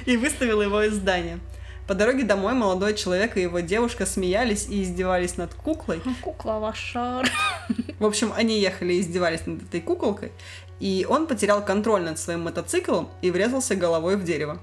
[0.06, 1.40] И выставил его из здания.
[1.90, 6.00] По дороге домой молодой человек и его девушка смеялись и издевались над куклой.
[6.22, 7.24] Кукла ваша.
[7.98, 10.30] В общем, они ехали и издевались над этой куколкой,
[10.78, 14.60] и он потерял контроль над своим мотоциклом и врезался головой в дерево.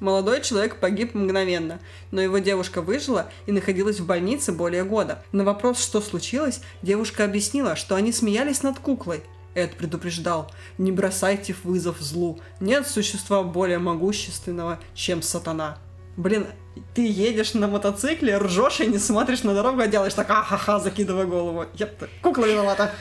[0.00, 1.80] Молодой человек погиб мгновенно,
[2.12, 5.22] но его девушка выжила и находилась в больнице более года.
[5.32, 9.22] На вопрос, что случилось, девушка объяснила, что они смеялись над куклой.
[9.54, 15.76] Эд предупреждал, не бросайте вызов злу, нет существа более могущественного, чем сатана.
[16.16, 16.46] Блин,
[16.94, 21.26] ты едешь на мотоцикле, ржешь и не смотришь на дорогу, а делаешь так, ахаха, закидывая
[21.26, 21.66] голову.
[21.74, 22.92] Епта, кукла виновата.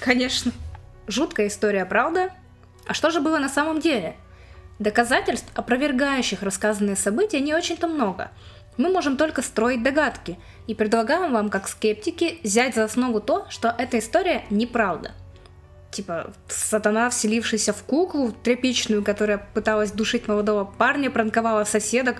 [0.00, 0.52] Конечно.
[1.06, 2.30] Жуткая история, правда?
[2.86, 4.16] А что же было на самом деле?
[4.78, 8.30] Доказательств, опровергающих рассказанные события, не очень-то много.
[8.76, 13.74] Мы можем только строить догадки и предлагаем вам, как скептики, взять за основу то, что
[13.76, 15.12] эта история неправда.
[15.90, 22.16] Типа, сатана, вселившийся в куклу тряпичную, которая пыталась душить молодого парня, пранковала соседок,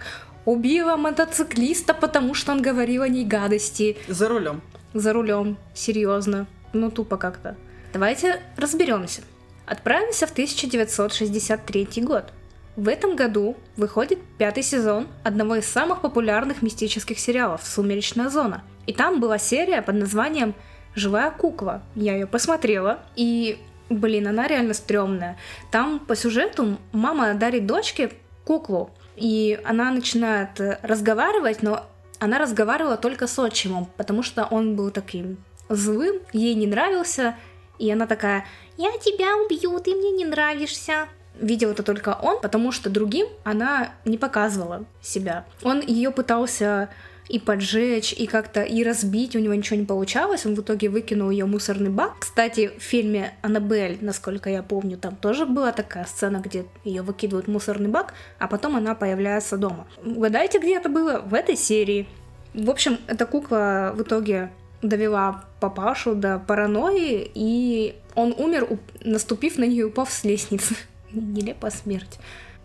[0.46, 3.98] убила мотоциклиста, потому что он говорил о ней гадости.
[4.08, 4.62] За рулем.
[4.94, 6.46] За рулем, серьезно.
[6.72, 7.56] Ну, тупо как-то.
[7.92, 9.22] Давайте разберемся.
[9.66, 12.32] Отправимся в 1963 год.
[12.76, 18.62] В этом году выходит пятый сезон одного из самых популярных мистических сериалов «Сумеречная зона».
[18.86, 20.54] И там была серия под названием
[20.94, 21.82] «Живая кукла».
[21.94, 25.36] Я ее посмотрела, и, блин, она реально стрёмная.
[25.70, 28.12] Там по сюжету мама дарит дочке
[28.44, 31.86] куклу, и она начинает разговаривать, но
[32.18, 37.34] она разговаривала только с отчимом, потому что он был таким злым, ей не нравился,
[37.78, 41.08] и она такая «Я тебя убью, ты мне не нравишься»
[41.40, 45.44] видел это только он, потому что другим она не показывала себя.
[45.62, 46.88] Он ее пытался
[47.28, 51.30] и поджечь, и как-то и разбить, у него ничего не получалось, он в итоге выкинул
[51.30, 52.20] ее мусорный бак.
[52.20, 57.46] Кстати, в фильме «Аннабель», насколько я помню, там тоже была такая сцена, где ее выкидывают
[57.46, 59.86] в мусорный бак, а потом она появляется дома.
[60.04, 61.20] Угадайте, где это было?
[61.20, 62.06] В этой серии.
[62.54, 64.50] В общем, эта кукла в итоге
[64.82, 68.68] довела папашу до паранойи, и он умер,
[69.02, 70.76] наступив на нее и упав с лестницы.
[71.12, 72.18] Нелепая смерть.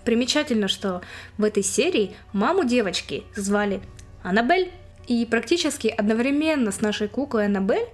[0.05, 1.01] Примечательно, что
[1.37, 3.81] в этой серии маму девочки звали
[4.23, 4.71] Аннабель,
[5.07, 7.87] и практически одновременно с нашей куклой Аннабель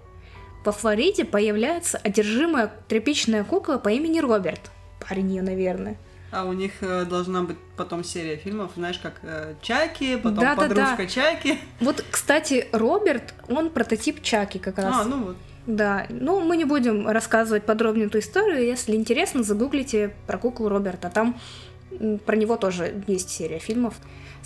[0.65, 4.71] во Флориде появляется одержимая тряпичная кукла по имени Роберт.
[4.99, 5.97] Парень ее, наверное.
[6.29, 10.55] А у них э, должна быть потом серия фильмов, знаешь, как э, Чаки, потом да,
[10.55, 11.07] подружка да, да.
[11.07, 11.57] Чаки.
[11.79, 14.93] Вот, кстати, Роберт, он прототип Чаки как раз.
[14.93, 15.37] А, ну вот.
[15.67, 18.65] Да, ну мы не будем рассказывать подробнее эту историю.
[18.65, 21.09] Если интересно, загуглите про куклу Роберта.
[21.09, 21.39] Там
[22.25, 23.95] про него тоже есть серия фильмов.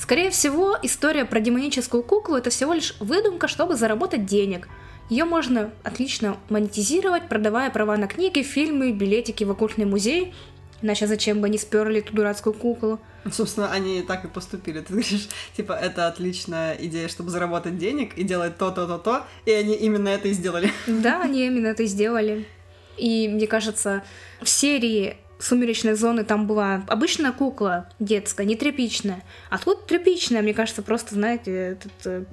[0.01, 4.67] Скорее всего, история про демоническую куклу это всего лишь выдумка, чтобы заработать денег.
[5.11, 10.33] Ее можно отлично монетизировать, продавая права на книги, фильмы, билетики в оккультный музей
[10.81, 12.99] Иначе зачем бы они сперли эту дурацкую куклу?
[13.31, 14.79] Собственно, они так и поступили.
[14.79, 19.75] Ты говоришь, типа, это отличная идея, чтобы заработать денег и делать то-то, то-то, и они
[19.75, 20.71] именно это и сделали.
[20.87, 22.47] Да, они именно это и сделали.
[22.97, 24.03] И мне кажется,
[24.41, 29.23] в серии сумеречной зоны там была обычная кукла детская, не тряпичная.
[29.49, 32.23] А тут тряпичная, мне кажется, просто, знаете, этот, э,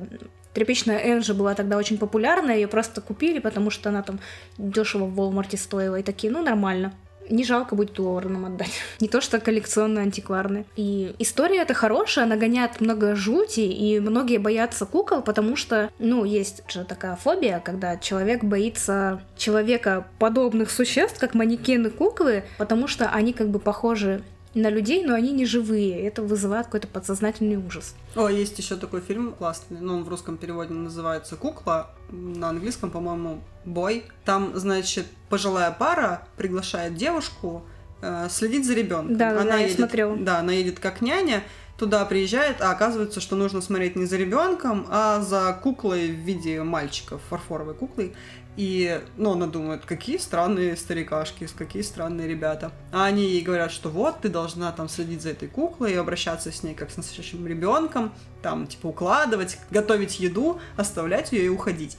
[0.55, 4.21] тряпичная Энжи была тогда очень популярна, ее просто купили, потому что она там
[4.59, 6.92] дешево в Walmart стоила, и такие, ну, нормально
[7.30, 8.72] не жалко будет Уорреном отдать.
[9.00, 10.64] Не то, что коллекционно антикварные.
[10.76, 16.24] И история эта хорошая, она гоняет много жути, и многие боятся кукол, потому что, ну,
[16.24, 23.10] есть же такая фобия, когда человек боится человека подобных существ, как манекены куклы, потому что
[23.10, 24.22] они как бы похожи
[24.54, 26.02] на людей, но они не живые.
[26.02, 27.94] Это вызывает какой-то подсознательный ужас.
[28.14, 32.90] О, есть еще такой фильм классный, но он в русском переводе называется «Кукла», на английском,
[32.90, 34.05] по-моему, «Бой».
[34.25, 37.62] Там, значит, пожилая пара приглашает девушку
[38.01, 39.16] э, следить за ребенком.
[39.16, 40.16] Да, она да, едет, я смотрела.
[40.16, 41.42] Да, она едет как няня,
[41.77, 46.62] туда приезжает, а оказывается, что нужно смотреть не за ребенком, а за куклой в виде
[46.62, 48.14] мальчика, фарфоровой куклой.
[48.59, 52.73] И, ну, она думает, какие странные старикашки, какие странные ребята.
[52.90, 56.50] А они ей говорят, что вот, ты должна там следить за этой куклой и обращаться
[56.50, 61.96] с ней как с настоящим ребенком, там, типа, укладывать, готовить еду, оставлять ее и уходить.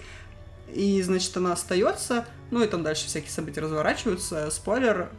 [0.74, 4.52] И, значит, она остается, ну и там дальше всякие события разворачиваются.
[4.52, 5.12] Спойлер,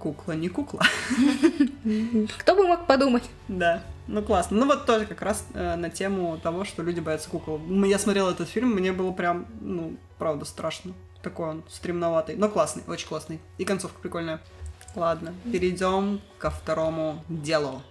[0.00, 0.82] кукла не кукла.
[2.38, 3.30] Кто бы мог подумать?
[3.46, 3.84] Да.
[4.08, 4.56] Ну классно.
[4.58, 7.60] Ну вот тоже как раз э, на тему того, что люди боятся кукол.
[7.84, 10.94] Я смотрел этот фильм, мне было прям, ну, правда, страшно.
[11.20, 13.40] Такой он стремноватый, но классный, очень классный.
[13.58, 14.40] И концовка прикольная.
[14.94, 17.82] Ладно, перейдем ко второму делу.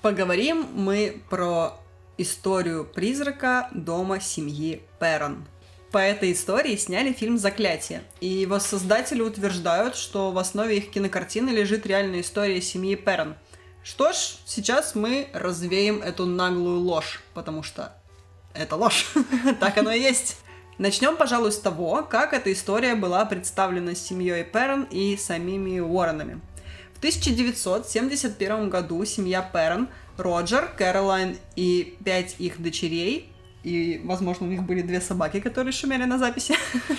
[0.00, 1.76] Поговорим мы про
[2.16, 5.44] историю призрака дома семьи Перрон.
[5.90, 11.50] По этой истории сняли фильм «Заклятие», и его создатели утверждают, что в основе их кинокартины
[11.50, 13.34] лежит реальная история семьи Перрон.
[13.82, 17.92] Что ж, сейчас мы развеем эту наглую ложь, потому что
[18.54, 19.12] это ложь,
[19.58, 20.36] так оно и есть.
[20.80, 26.40] Начнем, пожалуй, с того, как эта история была представлена семьей Перрон и самими Уорренами.
[26.94, 33.30] В 1971 году семья Перрон, Роджер, Кэролайн и пять их дочерей
[33.62, 36.54] и, возможно, у них были две собаки, которые шумели на записи,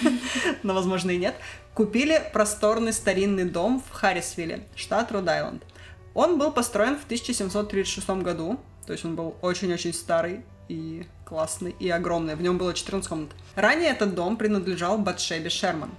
[0.62, 1.34] но, возможно, и нет,
[1.74, 5.64] купили просторный старинный дом в Харрисвилле, штат Род-Айленд.
[6.14, 10.42] Он был построен в 1736 году, то есть он был очень-очень старый
[10.72, 12.36] и классный, и огромный.
[12.36, 13.30] В нем было 14 комнат.
[13.56, 15.90] Ранее этот дом принадлежал Батшебе Шерман.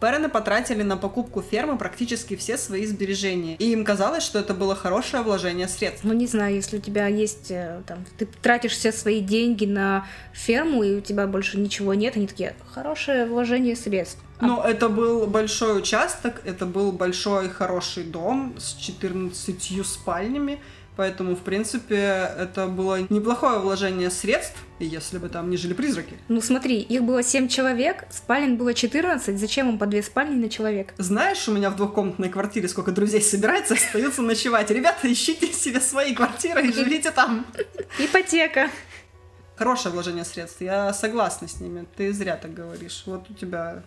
[0.00, 4.76] Перены потратили на покупку фермы практически все свои сбережения, и им казалось, что это было
[4.76, 6.04] хорошее вложение средств.
[6.04, 10.06] Ну, не знаю, если у тебя есть, э, там, ты тратишь все свои деньги на
[10.34, 14.18] ферму, и у тебя больше ничего нет, они такие, хорошее вложение средств.
[14.42, 14.68] Ну, а...
[14.68, 20.60] это был большой участок, это был большой хороший дом с 14 спальнями,
[20.96, 26.14] Поэтому, в принципе, это было неплохое вложение средств, если бы там не жили призраки.
[26.28, 30.48] Ну смотри, их было 7 человек, спален было 14, зачем им по две спальни на
[30.48, 30.94] человека?
[30.96, 34.70] Знаешь, у меня в двухкомнатной квартире сколько друзей собирается, остаются ночевать.
[34.70, 37.44] Ребята, ищите себе свои квартиры и живите там.
[37.98, 38.70] Ипотека.
[39.56, 41.86] Хорошее вложение средств, я согласна с ними.
[41.96, 43.02] Ты зря так говоришь.
[43.06, 43.82] Вот у тебя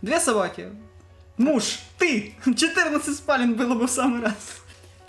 [0.00, 0.68] две собаки,
[1.36, 4.61] муж, ты, 14 спален было бы в самый раз.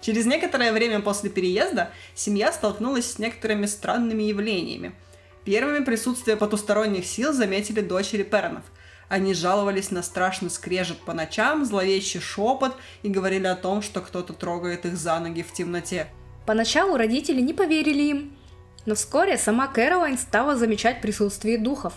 [0.03, 4.93] Через некоторое время после переезда семья столкнулась с некоторыми странными явлениями.
[5.45, 8.63] Первыми присутствие потусторонних сил заметили дочери Перонов.
[9.07, 14.33] Они жаловались на страшный скрежет по ночам, зловещий шепот и говорили о том, что кто-то
[14.33, 16.07] трогает их за ноги в темноте.
[16.45, 18.33] Поначалу родители не поверили им,
[18.85, 21.93] но вскоре сама Кэролайн стала замечать присутствие духов.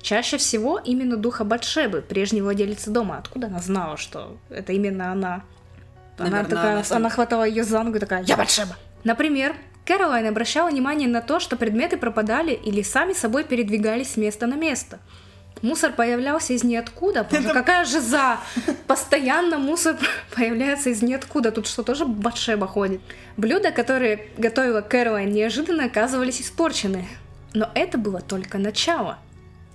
[0.00, 3.18] Чаще всего именно духа Батшебы, прежней владелицы дома.
[3.18, 5.44] Откуда она знала, что это именно она?
[6.18, 8.76] Наверное, она такая, она, она хватала ее за ногу и такая, я Батшеба.
[9.04, 9.54] Например,
[9.84, 14.54] Кэролайн обращала внимание на то, что предметы пропадали или сами собой передвигались с места на
[14.54, 14.98] место.
[15.62, 17.26] Мусор появлялся из ниоткуда.
[17.28, 18.38] Боже, какая же за!
[18.86, 19.96] Постоянно мусор
[20.36, 21.50] появляется из ниоткуда.
[21.50, 23.00] Тут что, тоже Батшеба ходит?
[23.36, 27.08] Блюда, которые готовила Кэролайн, неожиданно оказывались испорчены.
[27.54, 29.18] Но это было только начало–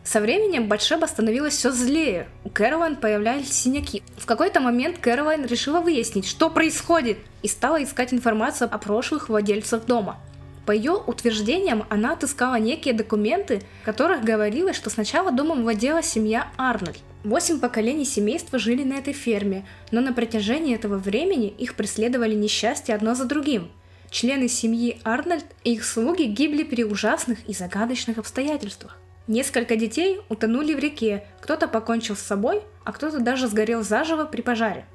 [0.04, 2.28] со временем Батшеба становилась все злее.
[2.44, 4.04] У Кэролайн появлялись синяки.
[4.18, 9.86] В какой-то момент Кэролайн решила выяснить, что происходит, и стала искать информацию о прошлых владельцах
[9.86, 10.20] дома.
[10.66, 16.52] По ее утверждениям, она отыскала некие документы, в которых говорилось, что сначала домом владела семья
[16.58, 17.00] Арнольд.
[17.24, 22.96] Восемь поколений семейства жили на этой ферме, но на протяжении этого времени их преследовали несчастья
[22.96, 23.72] одно за другим.
[24.10, 28.98] Члены семьи Арнольд и их слуги гибли при ужасных и загадочных обстоятельствах.
[29.28, 34.42] Несколько детей утонули в реке, кто-то покончил с собой, а кто-то даже сгорел заживо при
[34.42, 34.86] пожаре.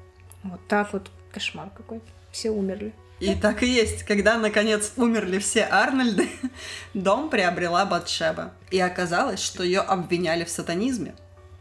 [0.43, 2.01] Вот так вот кошмар какой.
[2.31, 2.93] Все умерли.
[3.19, 4.03] И так и есть.
[4.03, 6.29] Когда, наконец, умерли все Арнольды,
[6.93, 8.53] дом приобрела Батшеба.
[8.69, 11.15] И оказалось, что ее обвиняли в сатанизме.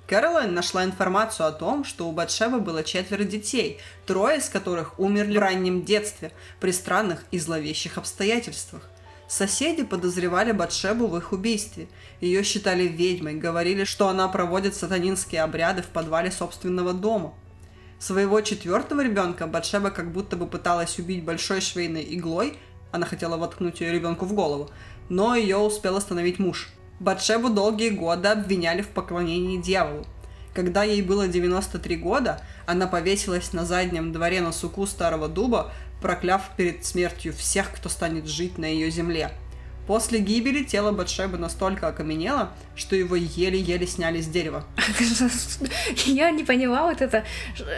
[0.07, 5.37] Кэролайн нашла информацию о том, что у Батшебы было четверо детей, трое из которых умерли
[5.37, 8.89] в раннем детстве при странных и зловещих обстоятельствах.
[9.29, 11.89] Соседи подозревали Батшебу в их убийстве.
[12.23, 17.35] Ее считали ведьмой, говорили, что она проводит сатанинские обряды в подвале собственного дома.
[17.99, 22.57] Своего четвертого ребенка Батшеба как будто бы пыталась убить большой швейной иглой,
[22.91, 24.71] она хотела воткнуть ее ребенку в голову,
[25.11, 26.71] но ее успел остановить муж.
[26.99, 30.07] Батшебу долгие годы обвиняли в поклонении дьяволу.
[30.55, 36.51] Когда ей было 93 года, она повесилась на заднем дворе на суку старого дуба, прокляв
[36.57, 39.31] перед смертью всех, кто станет жить на ее земле.
[39.89, 44.67] После гибели тело Батшебы настолько окаменело, что его еле-еле сняли с дерева.
[46.05, 47.25] Я не поняла вот это.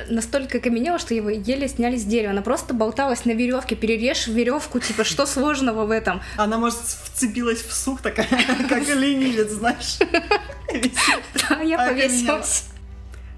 [0.08, 2.32] Настолько окаменело, что его еле сняли с дерева.
[2.32, 3.76] Она просто болталась на веревке.
[3.76, 6.20] Перережь веревку, типа, что сложного в этом?
[6.36, 8.26] Она, может, вцепилась в сук такая,
[8.68, 9.98] как ленивец, знаешь.
[11.48, 12.64] Да, я повесилась.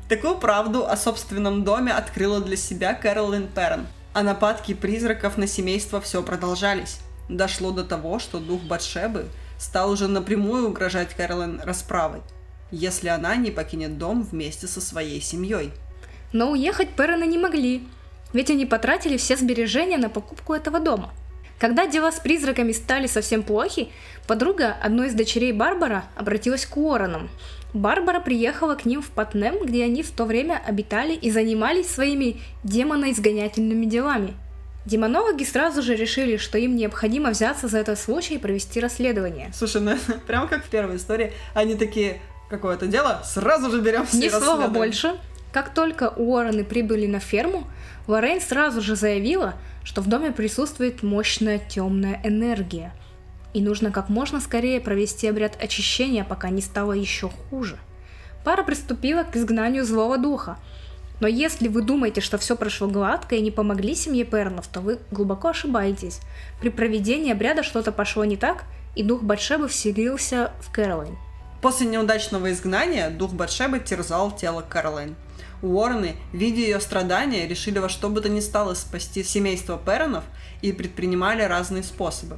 [0.09, 6.01] Такую правду о собственном доме открыла для себя Кэролин Перрон– а нападки призраков на семейство
[6.01, 7.01] все продолжались.
[7.29, 9.27] Дошло до того, что дух Батшебы
[9.59, 12.21] стал уже напрямую угрожать Кэролин расправой.
[12.73, 15.71] если она не покинет дом вместе со своей семьей.
[16.33, 17.87] Но уехать Перроны не могли,
[18.33, 21.13] ведь они потратили все сбережения на покупку этого дома.
[21.63, 23.89] Когда дела с призраками стали совсем плохи,
[24.27, 27.31] подруга одной из дочерей Барбара обратилась к Уорренам.
[27.73, 32.41] Барбара приехала к ним в Патнем, где они в то время обитали и занимались своими
[32.65, 34.35] демоноизгонятельными делами.
[34.87, 39.53] Демонологи сразу же решили, что им необходимо взяться за этот случай и провести расследование.
[39.55, 39.97] Слушай, ну
[40.27, 44.67] прям как в первой истории, они такие, какое-то дело, сразу же берем все Ни слова
[44.67, 45.15] больше.
[45.53, 47.69] Как только Уоррены прибыли на ферму,
[48.09, 49.55] Лоррейн сразу же заявила,
[49.85, 52.93] что в доме присутствует мощная темная энергия,
[53.55, 57.79] и нужно как можно скорее провести обряд очищения, пока не стало еще хуже.
[58.45, 60.59] Пара приступила к изгнанию злого духа,
[61.21, 64.99] но если вы думаете, что все прошло гладко и не помогли семье Пернов, то вы
[65.13, 66.19] глубоко ошибаетесь.
[66.61, 68.65] При проведении обряда что-то пошло не так,
[68.97, 71.17] и дух Батшебы вселился в Кэролайн.
[71.61, 75.15] После неудачного изгнания дух Батшебы терзал тело Кэролайн.
[75.63, 80.25] Уоррены, видя ее страдания, решили во что бы то ни стало спасти семейство Перронов
[80.61, 82.37] и предпринимали разные способы.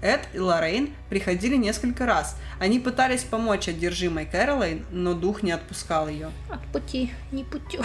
[0.00, 2.36] Эд и Лоррейн приходили несколько раз.
[2.60, 6.30] Они пытались помочь одержимой Кэролайн, но дух не отпускал ее.
[6.50, 7.82] От пути не путю.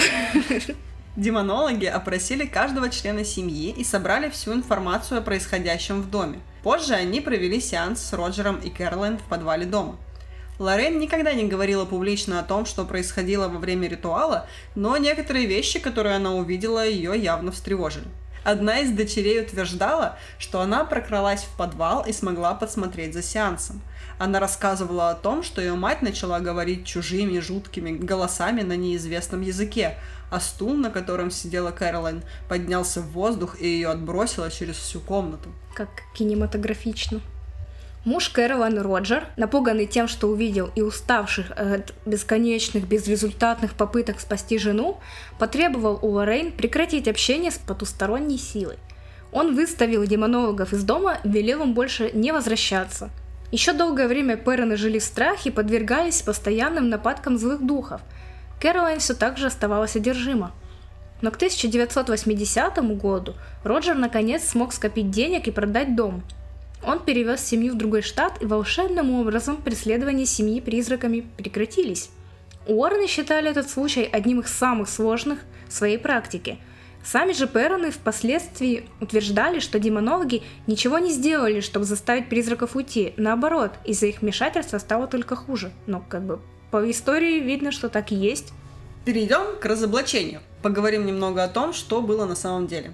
[1.16, 6.40] Демонологи опросили каждого члена семьи и собрали всю информацию о происходящем в доме.
[6.64, 9.98] Позже они провели сеанс с Роджером и Кэролайн в подвале дома.
[10.60, 15.80] Лорен никогда не говорила публично о том, что происходило во время ритуала, но некоторые вещи,
[15.80, 18.06] которые она увидела, ее явно встревожили.
[18.44, 23.82] Одна из дочерей утверждала, что она прокралась в подвал и смогла подсмотреть за сеансом.
[24.20, 29.98] Она рассказывала о том, что ее мать начала говорить чужими жуткими голосами на неизвестном языке,
[30.30, 35.50] а стул, на котором сидела Кэролайн, поднялся в воздух и ее отбросило через всю комнату.
[35.74, 37.22] Как кинематографично.
[38.06, 44.98] Муж Кэролайн Роджер, напуганный тем, что увидел и уставших от бесконечных, безрезультатных попыток спасти жену,
[45.40, 48.76] потребовал у Лоррейн прекратить общение с потусторонней силой.
[49.32, 53.10] Он выставил демонологов из дома велел им больше не возвращаться.
[53.52, 58.02] Еще долгое время Перроны жили в страхе и подвергались постоянным нападкам злых духов.
[58.60, 60.52] Кэролайн все так же оставалась одержима.
[61.22, 66.22] Но к 1980 году Роджер наконец смог скопить денег и продать дом–
[66.86, 72.10] он перевез семью в другой штат, и волшебным образом преследования семьи призраками прекратились.
[72.68, 76.58] Уоррены считали этот случай одним из самых сложных в своей практике.
[77.04, 83.14] Сами же Перроны впоследствии утверждали, что демонологи ничего не сделали, чтобы заставить призраков уйти.
[83.18, 85.74] Наоборот, из-за их вмешательства стало только хуже.
[85.86, 86.40] Но как бы
[86.72, 88.54] по истории видно, что так и есть.
[89.04, 90.40] Перейдем к разоблачению.
[90.62, 92.94] Поговорим немного о том, что было на самом деле.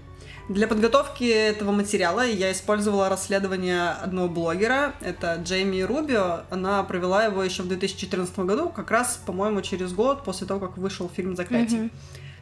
[0.50, 6.42] Для подготовки этого материала я использовала расследование одного блогера, это Джейми Рубио.
[6.50, 10.80] Она провела его еще в 2014 году, как раз, по-моему, через год после того, как
[10.80, 11.82] вышел фильм «Заклятие».
[11.82, 11.92] Mm-hmm.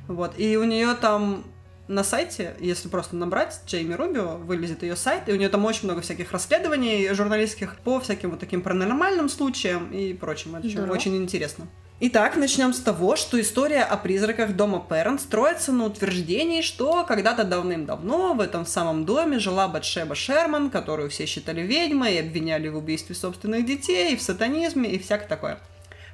[0.07, 0.39] Вот.
[0.39, 1.43] И у нее там
[1.89, 5.83] на сайте, если просто набрать Джейми Рубио, вылезет ее сайт, и у нее там очень
[5.83, 10.55] много всяких расследований журналистских по всяким вот таким паранормальным случаям и прочим.
[10.55, 11.67] Это очень интересно.
[11.99, 17.43] Итак, начнем с того, что история о призраках дома Перн строится на утверждении, что когда-то
[17.43, 22.77] давным-давно в этом самом доме жила Батшеба Шерман, которую все считали ведьмой и обвиняли в
[22.77, 25.59] убийстве собственных детей, и в сатанизме и всякое такое.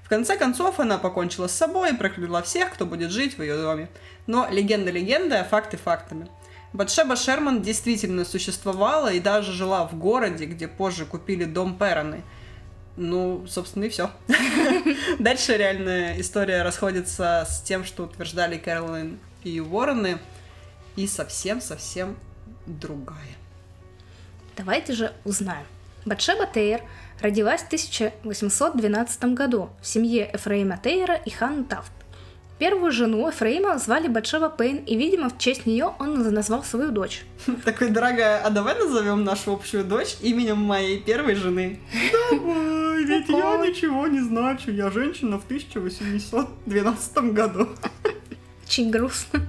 [0.05, 3.57] В конце концов, она покончила с собой и прокляла всех, кто будет жить в ее
[3.57, 3.89] доме.
[4.25, 6.29] Но легенда легендой, а факты фактами.
[6.71, 12.21] Батшеба Шерман действительно существовала и даже жила в городе, где позже купили дом Перроны–
[12.96, 14.12] ну, собственно, и все.
[15.20, 20.20] Дальше реальная история расходится с тем, что утверждали Кэролайн и Уоррены,
[20.96, 22.16] и совсем-совсем
[22.66, 23.36] другая.
[24.56, 25.66] Давайте же узнаем.
[26.06, 26.82] Батшеба Тейр
[27.22, 31.91] родилась в 1812 году в семье Эфраима Тейра и Ханны Тафт.
[32.60, 37.26] Первую жену Эфраима звали Батшева Пейн, и, видимо, в честь нее он назвал свою дочь.
[37.66, 41.80] Такой, дорогая, а давай назовем нашу общую дочь именем моей первой жены.
[42.32, 47.68] Давай, ведь я ничего не значу, я женщина в 1812 году.
[48.66, 49.41] Очень грустно.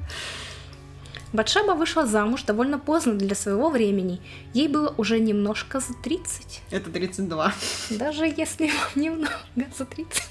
[1.33, 4.21] Батшеба вышла замуж довольно поздно для своего времени.
[4.55, 6.63] Ей было уже немножко за 30.
[6.71, 7.53] Это 32.
[7.91, 9.33] Даже если немного
[9.77, 10.23] за 30.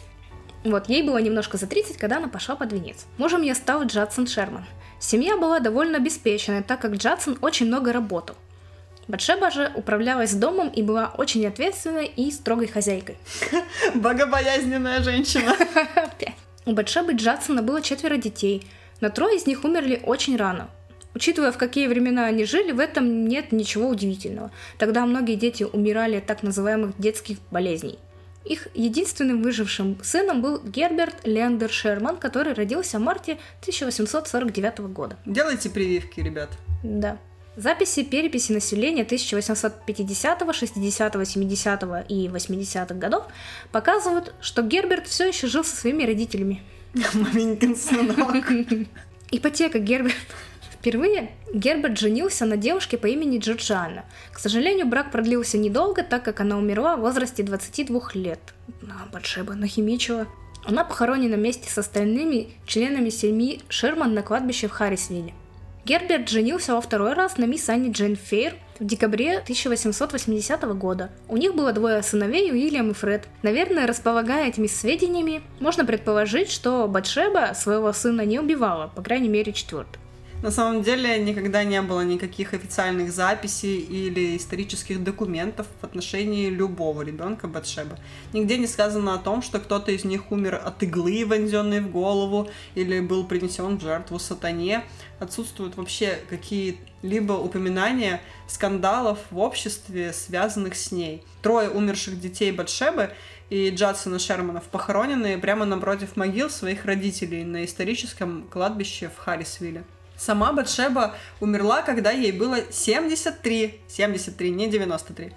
[0.63, 3.05] Вот, ей было немножко за 30, когда она пошла под венец.
[3.17, 4.65] Мужем ее стал Джадсон Шерман.
[4.99, 8.35] Семья была довольно обеспеченной, так как Джадсон очень много работал.
[9.09, 13.17] Батшеба же управлялась домом и была очень ответственной и строгой хозяйкой.
[13.95, 15.55] Богобоязненная женщина.
[16.65, 18.65] У Батшебы Джадсона было четверо детей,
[19.01, 20.69] но трое из них умерли очень рано.
[21.13, 24.51] Учитывая, в какие времена они жили, в этом нет ничего удивительного.
[24.77, 27.99] Тогда многие дети умирали от так называемых детских болезней–
[28.45, 35.17] Их единственным выжившим сыном был Герберт Лендер Шерман, который родился в марте 1849 года.
[35.25, 36.49] Делайте прививки, ребят.
[36.83, 37.17] Да.
[37.55, 43.25] Записи переписи населения 1850, 60, 70 и 80-х годов
[43.71, 46.63] показывают, что Герберт все еще жил со своими родителями.
[47.13, 48.17] Маменькин сынок.
[49.31, 50.15] Ипотека Герберт.
[50.83, 54.03] Впервые Герберт женился на девушке по имени Джорджиана.
[54.33, 58.41] К сожалению, брак продлился недолго, так как она умерла в возрасте 22 лет.
[58.81, 60.27] А, Батшеба нахимичила.
[60.65, 65.33] Она похоронена вместе с остальными членами семьи Шерман на кладбище в Харрисвилле.
[65.85, 71.11] Герберт женился во второй раз на мисс Анне Джейн Фейр в декабре 1880 года.
[71.29, 73.29] У них было двое сыновей, Уильям и Фред.
[73.41, 79.53] Наверное, располагая этими сведениями, можно предположить, что Батшеба своего сына не убивала, по крайней мере,
[79.53, 80.02] четвертый.
[80.43, 87.01] На самом деле никогда не было никаких официальных записей или исторических документов в отношении любого
[87.01, 87.97] ребенка Батшебы.
[88.33, 92.49] Нигде не сказано о том, что кто-то из них умер от иглы, вонзенной в голову,
[92.75, 94.83] или был принесен в жертву сатане.
[95.17, 101.23] Отсутствуют вообще какие-либо упоминания скандалов в обществе, связанных с ней.
[101.41, 103.11] Трое умерших детей Батшебы
[103.49, 109.85] и Джадсона Шерманов похоронены прямо напротив могил своих родителей на историческом кладбище в Харрисвилле.
[110.23, 113.81] Сама Батшеба умерла, когда ей было 73.
[113.89, 115.33] 73, не 93.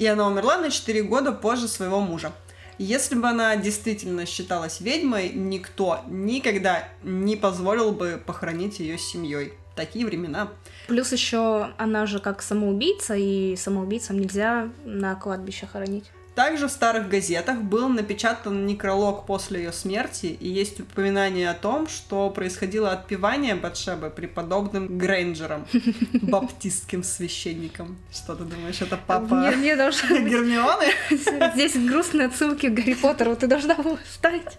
[0.00, 2.32] И она умерла на 4 года позже своего мужа.
[2.76, 9.52] Если бы она действительно считалась ведьмой, никто никогда не позволил бы похоронить ее семьей.
[9.76, 10.48] Такие времена.
[10.88, 16.06] Плюс еще она же как самоубийца, и самоубийцам нельзя на кладбище хоронить.
[16.36, 21.88] Также в старых газетах был напечатан некролог после ее смерти, и есть упоминание о том,
[21.88, 25.66] что происходило отпевание Батшебы преподобным Грейнджером,
[26.12, 27.96] баптистским священником.
[28.12, 29.76] Что ты думаешь, это папа Мне, мне
[30.20, 30.84] Гермионы?
[31.54, 34.58] Здесь грустные отсылки к Гарри Поттеру, ты должна была вставить.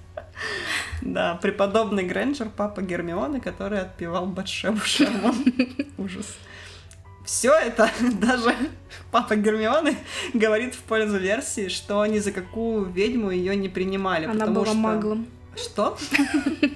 [1.04, 5.36] Да, преподобный Грейнджер, папа Гермионы, который отпевал Батшебу Шерман.
[6.00, 6.26] Ужас.
[7.28, 8.56] Все это, даже
[9.12, 9.98] папа Гермионы
[10.34, 14.26] говорит в пользу версии, что ни за какую ведьму ее не принимали.
[14.26, 14.76] Она потому была что...
[14.76, 15.28] маглом.
[15.56, 15.98] Что?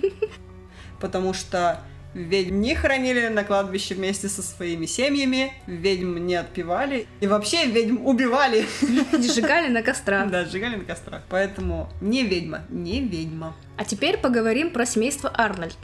[0.99, 1.81] Потому что
[2.13, 8.05] ведьм не хоронили на кладбище вместе со своими семьями, ведьм не отпевали, и вообще ведьм
[8.05, 8.65] убивали.
[9.13, 10.29] Сжигали на кострах.
[10.29, 11.21] Да, сжигали на кострах.
[11.29, 13.55] Поэтому не ведьма, не ведьма.
[13.77, 15.77] А теперь поговорим про семейство Арнольд.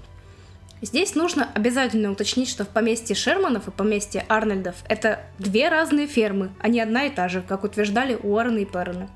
[0.81, 6.51] Здесь нужно обязательно уточнить, что в поместье Шерманов и поместье Арнольдов это две разные фермы,
[6.59, 9.09] а не одна и та же, как утверждали Уоррен и Перроны.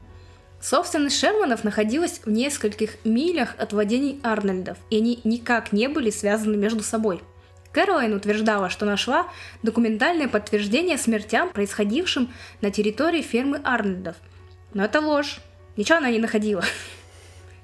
[0.59, 6.57] Собственность Шерманов находилась в нескольких милях от владений Арнольдов, и они никак не были связаны
[6.57, 7.21] между собой.
[7.71, 9.27] Кэролайн утверждала, что нашла
[9.63, 14.17] документальное подтверждение смертям, происходившим на территории фермы Арнольдов.
[14.73, 15.39] Но это ложь.
[15.77, 16.63] Ничего она не находила.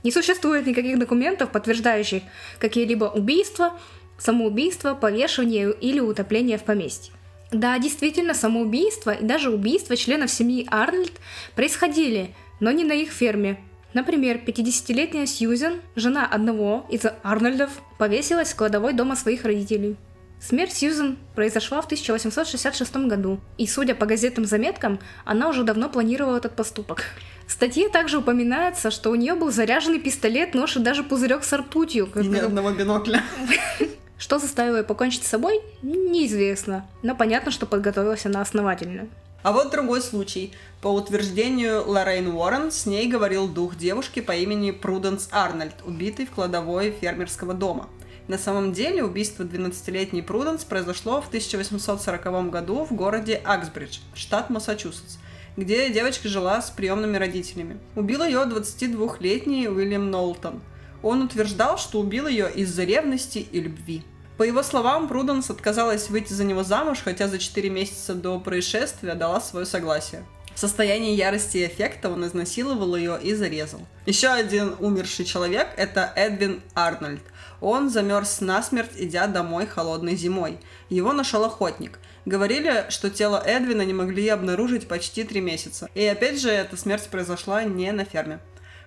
[0.07, 2.23] Не существует никаких документов, подтверждающих
[2.59, 3.77] какие-либо убийства,
[4.17, 7.11] самоубийство, повешение или утопление в поместье.
[7.51, 11.11] Да, действительно, самоубийство и даже убийство членов семьи Арнольд
[11.55, 13.59] происходили, но не на их ферме.
[13.93, 19.97] Например, 50-летняя Сьюзен, жена одного из Арнольдов, повесилась в кладовой дома своих родителей.
[20.39, 26.37] Смерть Сьюзен произошла в 1866 году, и, судя по газетным заметкам, она уже давно планировала
[26.37, 27.03] этот поступок.
[27.47, 31.53] В статье также упоминается, что у нее был заряженный пистолет, нож и даже пузырек с
[31.53, 32.09] ртутью.
[32.15, 33.23] И ни одного бинокля.
[34.19, 39.07] Что заставило ее покончить с собой, неизвестно, но понятно, что подготовилась она основательно.
[39.43, 40.53] А вот другой случай.
[40.81, 46.31] По утверждению Лоррейн Уоррен, с ней говорил дух девушки по имени Пруденс Арнольд, убитый в
[46.31, 47.87] кладовой фермерского дома.
[48.27, 55.17] На самом деле убийство 12-летней Пруденс произошло в 1840 году в городе Аксбридж, штат Массачусетс,
[55.57, 57.79] где девочка жила с приемными родителями.
[57.95, 60.61] Убил ее 22-летний Уильям Нолтон.
[61.03, 64.03] Он утверждал, что убил ее из-за ревности и любви.
[64.37, 69.15] По его словам, Пруденс отказалась выйти за него замуж, хотя за 4 месяца до происшествия
[69.15, 70.23] дала свое согласие.
[70.53, 73.81] В состоянии ярости и эффекта он изнасиловал ее и зарезал.
[74.05, 77.21] Еще один умерший человек– это Эдвин Арнольд.
[77.61, 80.59] Он замерз насмерть, идя домой холодной зимой.
[80.89, 81.99] Его нашел охотник.
[82.27, 85.89] Говорили, что тело Эдвина не могли обнаружить почти три месяца.
[85.95, 88.39] И опять же, эта смерть произошла не на ферме.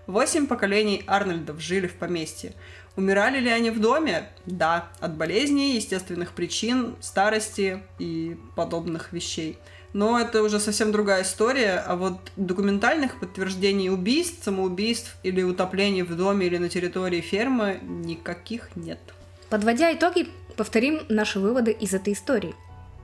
[0.07, 2.53] Восемь поколений Арнольдов жили в поместье.
[2.97, 4.28] Умирали ли они в доме?
[4.45, 9.57] Да, от болезней, естественных причин, старости и подобных вещей.
[9.95, 16.14] Но это уже совсем другая история, а вот документальных подтверждений убийств, самоубийств или утоплений в
[16.14, 19.01] доме или на территории фермы никаких нет.
[19.49, 20.28] Подводя итоги,
[20.59, 22.55] повторим наши выводы из этой истории.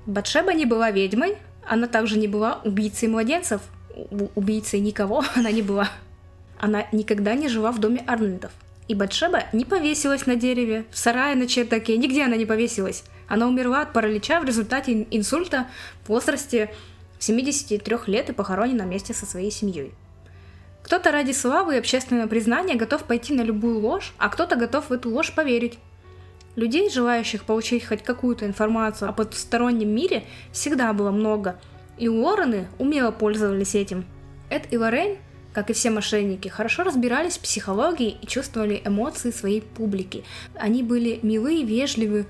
[0.06, 1.36] Батшеба не была ведьмой,
[1.68, 3.60] она также не была убийцей младенцев,
[3.94, 5.88] У- убийцей никого она не была.
[6.58, 8.52] Она никогда не жила в доме Арнольдов.
[8.88, 13.02] И Батшеба не повесилась на дереве, в сарае на чердаке, нигде она не повесилась.
[13.26, 15.66] Она умерла от паралича в результате инсульта
[16.04, 16.72] в возрасте
[17.18, 19.92] 73 лет и похоронена вместе со своей семьей.
[20.84, 24.92] Кто-то ради славы и общественного признания готов пойти на любую ложь, а кто-то готов в
[24.92, 25.80] эту ложь поверить.
[26.56, 31.60] Людей, желающих получить хоть какую-то информацию о потустороннем мире, всегда было много,
[31.98, 34.04] и Уоррены умело пользовались этим.
[34.50, 35.18] Эд и Лоррейн,
[35.52, 40.24] как и все мошенники, хорошо разбирались в психологии и чувствовали эмоции своей публики.
[40.54, 42.26] Они были милы и вежливы,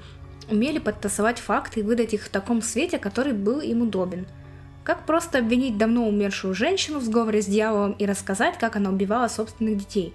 [0.50, 4.26] умели подтасовать факты и выдать их в таком свете, который был им удобен–
[4.86, 9.26] как просто обвинить давно умершую женщину в сговоре с дьяволом и рассказать, как она убивала
[9.26, 10.14] собственных детей?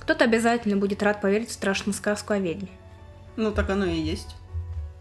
[0.00, 2.70] Кто-то обязательно будет рад поверить в страшную сказку о ведьме.
[3.40, 4.36] Ну, так оно и есть.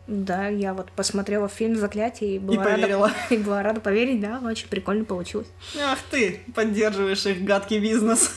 [0.08, 4.40] Да, я вот посмотрела фильм «Заклятие» и была, и рада, и была рада поверить, да,
[4.44, 5.48] очень прикольно получилось.
[5.78, 8.36] Ах ты, поддерживаешь их гадкий бизнес.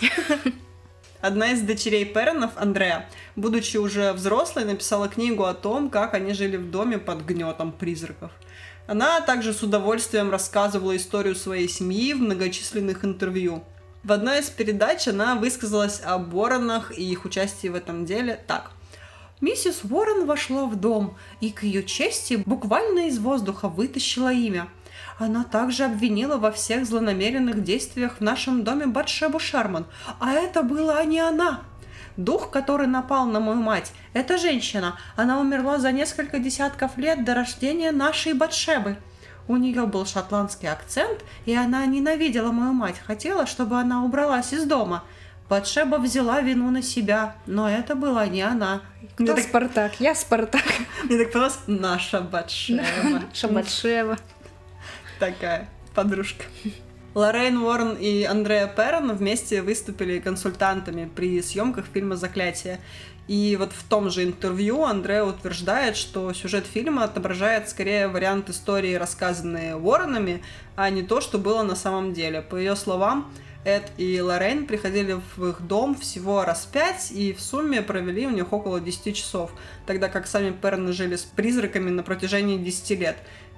[1.21, 6.57] Одна из дочерей Перонов, Андреа, будучи уже взрослой, написала книгу о том, как они жили
[6.57, 8.33] в доме под гнетом призраков.
[8.89, 13.63] Она также с удовольствием рассказывала историю своей семьи в многочисленных интервью.
[14.03, 18.73] В одной из передач она высказалась о Воронах и их участии в этом деле так.
[19.43, 24.69] Миссис Уоррен вошла в дом и, к ее чести, буквально из воздуха вытащила имя.
[25.19, 29.87] Она также обвинила во всех злонамеренных действиях в нашем доме Батшебу Шарман,
[30.21, 31.63] а это была не она.
[32.17, 34.97] Дух, который напал на мою мать, это женщина.
[35.17, 38.97] Она умерла за несколько десятков лет до рождения нашей Батшебы.
[39.49, 44.67] У нее был шотландский акцент, и она ненавидела мою мать, хотела, чтобы она убралась из
[44.67, 45.03] дома.
[45.53, 48.81] Батшеба взяла вину на себя, но это была не она.
[49.13, 50.65] Кто Мне так Спартак, я Спартак.
[51.05, 52.83] Мне так понравилось наша Батшеба.
[53.29, 54.17] Наша Батшеба.
[55.19, 56.45] Такая подружка.
[57.15, 62.81] Лоррейн Уоррен и Андреа Перрон вместе выступили консультантами при съемках фильма «Заклятие».
[63.29, 68.95] И вот в том же интервью Андреа утверждает, что сюжет фильма отображает скорее вариант истории,
[68.95, 70.43] рассказанные Уорренами,
[70.77, 72.41] а не то, что было на самом деле.
[72.41, 73.31] По ее словам,
[73.65, 78.31] Эд и Лоррейн приходили в их дом всего раз пять и в сумме провели у
[78.31, 79.53] них около 10 часов,
[79.87, 83.17] тогда как сами Перны жили с призраками на протяжении 10 лет.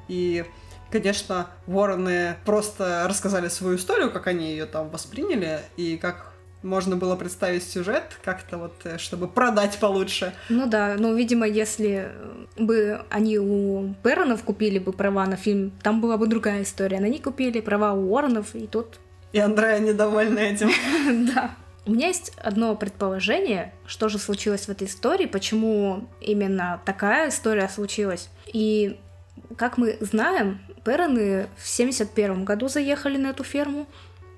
[0.09, 0.45] И
[0.91, 7.15] конечно, вороны просто рассказали свою историю, как они ее там восприняли, и как можно было
[7.15, 10.33] представить сюжет как-то вот, э, чтобы продать получше.
[10.49, 12.11] Ну да, ну, видимо, если
[12.57, 17.01] бы они у Перронов купили бы права на фильм, там была бы другая история.
[17.01, 18.99] Но они купили права у Уорренов, и тут...
[19.35, 20.71] И Андрея недовольна этим.
[21.35, 21.51] Да.
[21.87, 27.69] У меня есть одно предположение, что же случилось в этой истории, почему именно такая история
[27.69, 28.31] случилась.
[28.47, 28.97] И
[29.57, 33.89] как мы знаем, Перроны в 71 году заехали на эту ферму,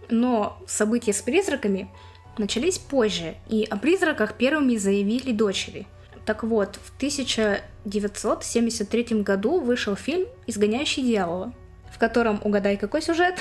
[0.08, 1.90] но события с призраками
[2.38, 5.86] начались позже, и о призраках первыми заявили дочери.
[6.24, 11.52] Так вот, в 1973 году вышел фильм «Изгоняющий дьявола»,
[11.92, 13.34] в котором, угадай, какой сюжет,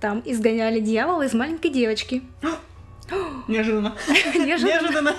[0.00, 2.22] там изгоняли дьявола из маленькой девочки.
[3.48, 3.94] Неожиданно.
[4.34, 5.14] Неожиданно.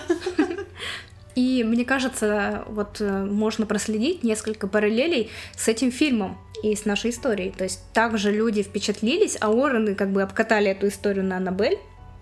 [1.36, 7.12] И мне кажется, вот э, можно проследить несколько параллелей с этим фильмом и с нашей
[7.12, 7.52] историей.
[7.52, 11.78] То есть также люди впечатлились, а Уоррены как бы обкатали эту историю на Аннабель.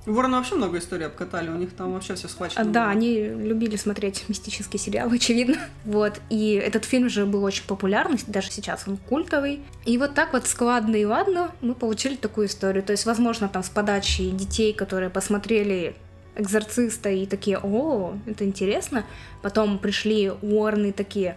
[0.08, 2.62] Вороны вообще много историй обкатали, у них там вообще все схвачено.
[2.62, 5.58] А, да, они любили смотреть мистические сериалы, очевидно.
[5.84, 9.62] Вот, и этот фильм же был очень популярный, даже сейчас он культовый.
[9.86, 12.84] И вот так вот складно и ладно мы получили такую историю.
[12.84, 15.96] То есть, возможно, там с подачи детей, которые посмотрели
[16.38, 19.06] экзорциста и такие, о, это интересно.
[19.42, 21.36] Потом пришли Уорны такие,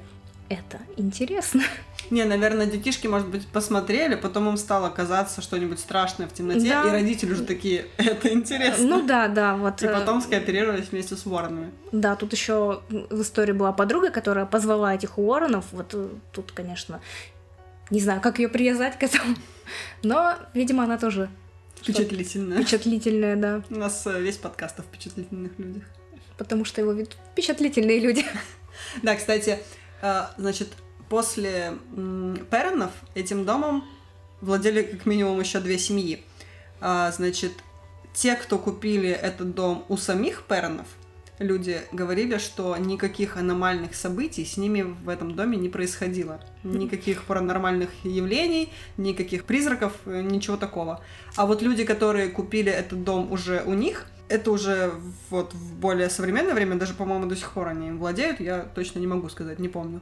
[0.50, 1.62] это интересно.
[2.10, 6.88] Не, наверное, детишки, может быть, посмотрели, потом им стало казаться что-нибудь страшное в темноте, да.
[6.88, 8.84] и родители уже такие, это интересно.
[8.84, 9.80] Ну да, да, вот.
[9.80, 11.70] И э, потом скооперировались вместе с Уорренами.
[11.92, 17.00] Да, тут еще в истории была подруга, которая позвала этих Уорренов, вот э, тут, конечно,
[17.90, 19.36] не знаю, как ее привязать к этому,
[20.02, 21.30] но, видимо, она тоже
[21.76, 22.58] Впечатлительная.
[22.58, 23.62] Впечатлительная, да.
[23.70, 25.84] У нас э, весь подкаст о впечатлительных людях.
[26.36, 28.24] Потому что его ведут впечатлительные люди.
[29.02, 29.60] Да, кстати,
[30.38, 30.68] значит,
[31.08, 31.74] после
[32.50, 33.84] Перонов этим домом
[34.40, 36.24] владели как минимум еще две семьи.
[36.80, 37.52] А, значит,
[38.14, 40.86] те, кто купили этот дом у самих Перонов,
[41.38, 46.40] люди говорили, что никаких аномальных событий с ними в этом доме не происходило.
[46.62, 51.02] Никаких паранормальных явлений, никаких призраков, э, ничего такого.
[51.36, 54.92] А вот люди, которые купили этот дом уже у них, это уже
[55.28, 59.00] вот в более современное время, даже, по-моему, до сих пор они им владеют, я точно
[59.00, 60.00] не могу сказать, не помню.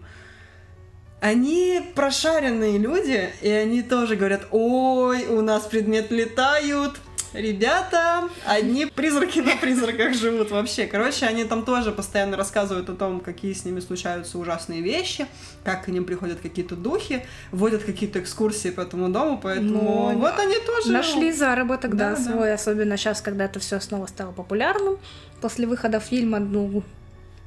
[1.21, 7.01] Они прошаренные люди, и они тоже говорят, ой, у нас предметы летают,
[7.35, 10.87] Ребята, одни призраки на призраках живут вообще.
[10.87, 15.27] Короче, они там тоже постоянно рассказывают о том, какие с ними случаются ужасные вещи,
[15.63, 20.39] как к ним приходят какие-то духи, вводят какие-то экскурсии по этому дому, поэтому Ну, вот
[20.39, 20.91] они тоже...
[20.91, 22.23] Нашли заработок, да, Да, да.
[22.23, 24.99] свой, особенно сейчас, когда это все снова стало популярным.
[25.41, 26.83] После выхода фильма, ну,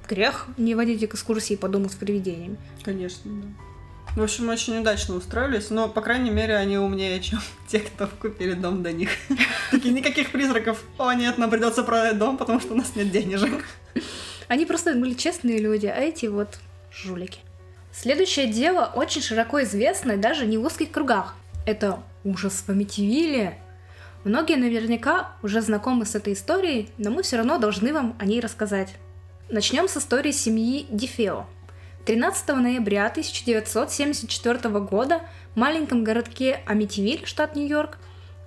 [0.08, 2.58] грех не водить экскурсии по дому с привидениями.
[2.84, 3.48] Конечно, да.
[4.16, 8.54] В общем, очень удачно устроились, но, по крайней мере, они умнее, чем те, кто купили
[8.54, 9.10] дом до них.
[9.72, 10.84] Такие, никаких призраков.
[10.98, 13.64] О, нет, нам придется продать дом, потому что у нас нет денежек.
[14.50, 16.60] Они просто были честные люди, а эти вот
[16.92, 17.40] жулики.
[17.94, 21.36] Следующее дело очень широко известно даже не в узких кругах.
[21.66, 23.58] Это ужас в Амитивилле.
[24.26, 28.42] Многие наверняка уже знакомы с этой историей, но мы все равно должны вам о ней
[28.42, 28.94] рассказать.
[29.50, 31.46] Начнем с истории семьи Дифео.
[32.06, 35.22] 13 ноября 1974 года
[35.54, 38.00] в маленьком городке Амитивиль, штат Нью-Йорк,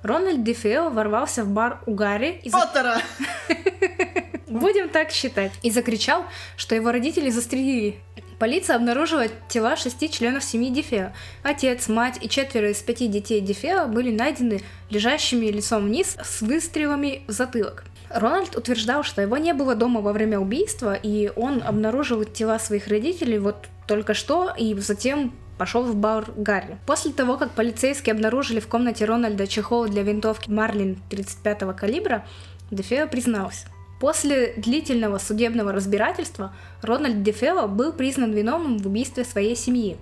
[0.02, 3.00] Рональд Дифео ворвался в бар у Гарри и, Поттера!
[4.48, 5.52] Будем так считать.
[5.62, 6.26] И закричал,
[6.56, 8.00] что его родители застрелили.
[8.38, 11.12] Полиция обнаружила тела шести членов семьи Дефео.
[11.42, 17.22] Отец, мать и четверо из пяти детей Дефео были найдены лежащими лицом вниз с выстрелами
[17.28, 17.84] в затылок.
[18.14, 22.86] Рональд утверждал, что его не было дома во время убийства, и он обнаружил тела своих
[22.86, 26.78] родителей вот только что, и затем пошел в бар Гарри.
[26.86, 32.24] После того, как полицейские обнаружили в комнате Рональда чехол для винтовки Марлин 35-го калибра,
[32.70, 33.66] Дефео признался.
[34.00, 39.96] После длительного судебного разбирательства Рональд Дефео был признан виновным в убийстве своей семьи.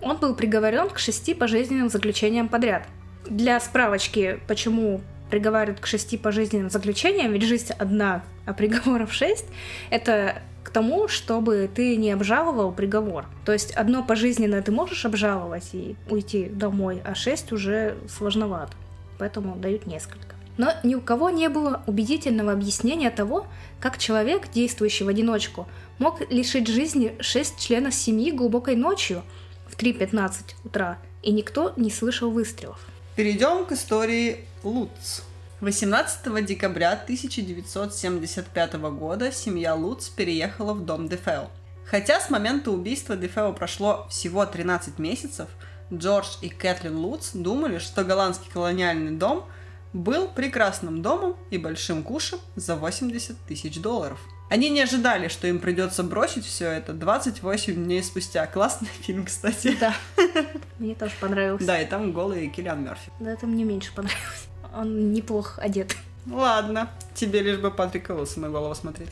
[0.00, 2.84] Он был приговорен к шести пожизненным заключениям подряд.
[3.28, 5.00] Для справочки, почему
[5.30, 9.46] приговаривают к шести пожизненным заключениям, ведь жизнь одна, а приговоров шесть,
[9.90, 13.24] это к тому, чтобы ты не обжаловал приговор.
[13.46, 18.74] То есть одно пожизненное ты можешь обжаловать и уйти домой, а шесть уже сложновато.
[19.18, 20.36] Поэтому дают несколько.
[20.58, 23.46] Но ни у кого не было убедительного объяснения того,
[23.80, 25.66] как человек, действующий в одиночку,
[25.98, 29.22] мог лишить жизни шесть членов семьи глубокой ночью
[29.68, 30.32] в 3.15
[30.64, 32.80] утра, и никто не слышал выстрелов.
[33.16, 35.22] Перейдем к истории Луц.
[35.60, 41.48] 18 декабря 1975 года семья Луц переехала в дом Дефео.
[41.86, 45.48] Хотя с момента убийства Дефео прошло всего 13 месяцев,
[45.90, 49.46] Джордж и Кэтлин Луц думали, что голландский колониальный дом
[49.94, 54.20] был прекрасным домом и большим кушем за 80 тысяч долларов.
[54.50, 58.46] Они не ожидали, что им придется бросить все это 28 дней спустя.
[58.46, 59.76] Классный фильм, кстати.
[59.78, 59.94] Да,
[60.78, 61.66] мне тоже понравился.
[61.66, 63.10] Да, и там голый Киллиан Мерфи.
[63.20, 64.47] Да, это мне меньше понравилось.
[64.74, 65.96] Он неплохо одет.
[66.30, 69.10] Ладно, тебе лишь бы Патрика Уилсона голову смотреть.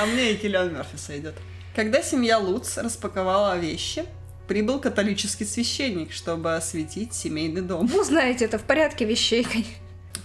[0.00, 1.34] А мне и Киллиан Мерфи сойдет.
[1.74, 4.04] Когда семья Луц распаковала вещи,
[4.46, 7.88] прибыл католический священник, чтобы осветить семейный дом.
[7.90, 9.72] Ну, знаете, это в порядке вещей, конечно.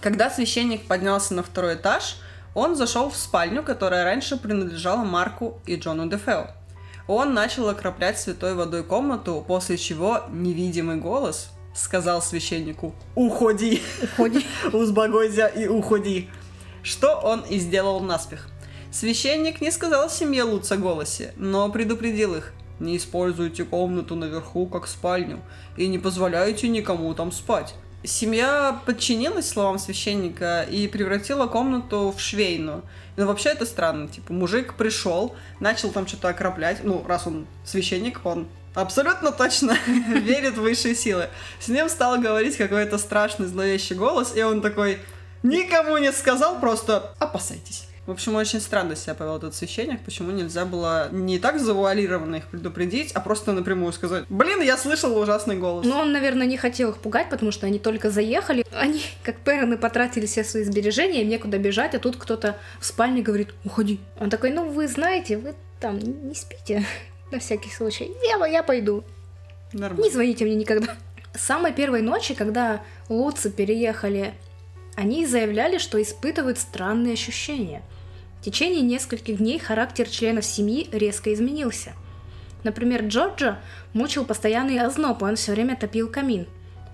[0.00, 2.16] Когда священник поднялся на второй этаж,
[2.54, 6.48] он зашел в спальню, которая раньше принадлежала Марку и Джону Дефео.
[7.06, 13.82] Он начал окроплять святой водой комнату, после чего невидимый голос сказал священнику «Уходи!
[14.02, 14.44] Уходи.
[14.72, 16.28] Узбогойся и уходи!»
[16.82, 18.48] Что он и сделал наспех.
[18.90, 25.40] Священник не сказал семье Луца голосе, но предупредил их «Не используйте комнату наверху как спальню
[25.76, 27.74] и не позволяйте никому там спать».
[28.04, 32.84] Семья подчинилась словам священника и превратила комнату в швейную.
[33.16, 34.06] Ну, вообще это странно.
[34.06, 36.84] Типа, мужик пришел, начал там что-то окроплять.
[36.84, 41.28] Ну, раз он священник, он абсолютно точно верит в высшие силы.
[41.60, 44.98] С ним стал говорить какой-то страшный зловещий голос, и он такой
[45.42, 47.88] никому не сказал, просто опасайтесь.
[48.08, 50.00] В общем, очень странно себя повел этот священник.
[50.00, 55.14] Почему нельзя было не так завуалированно их предупредить, а просто напрямую сказать, блин, я слышал
[55.18, 55.84] ужасный голос.
[55.84, 58.64] Ну, он, наверное, не хотел их пугать, потому что они только заехали.
[58.72, 63.20] Они, как Перроны, потратили все свои сбережения, им некуда бежать, а тут кто-то в спальне
[63.20, 64.00] говорит, уходи.
[64.18, 66.86] Он такой, ну, вы знаете, вы там не спите,
[67.30, 68.10] на всякий случай.
[68.26, 69.04] Я, я пойду.
[69.72, 70.04] Нормально.
[70.04, 70.96] Не звоните мне никогда.
[71.34, 74.34] С самой первой ночи, когда Луцы переехали,
[74.96, 77.82] они заявляли, что испытывают странные ощущения.
[78.40, 81.92] В течение нескольких дней характер членов семьи резко изменился.
[82.64, 83.60] Например, Джорджа
[83.92, 86.46] мучил постоянный озноб, и он все время топил камин.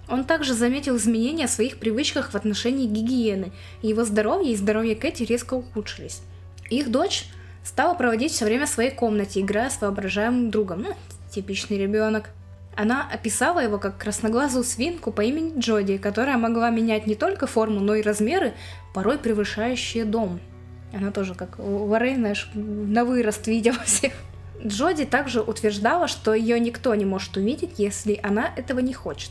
[0.08, 4.96] Он также заметил изменения в своих привычках в отношении гигиены, и его здоровье и здоровье
[4.96, 6.20] Кэти резко ухудшились.
[6.68, 7.26] Их дочь
[7.64, 10.82] стала проводить все время в своей комнате, играя с воображаемым другом.
[10.82, 10.94] Ну,
[11.30, 12.30] типичный ребенок.
[12.76, 17.80] Она описала его как красноглазую свинку по имени Джоди, которая могла менять не только форму,
[17.80, 18.54] но и размеры,
[18.92, 20.40] порой превышающие дом.
[20.92, 24.12] Она тоже как Лоррейн, знаешь, на вырост видела всех.
[24.64, 29.30] Джоди также утверждала, что ее никто не может увидеть, если она этого не хочет.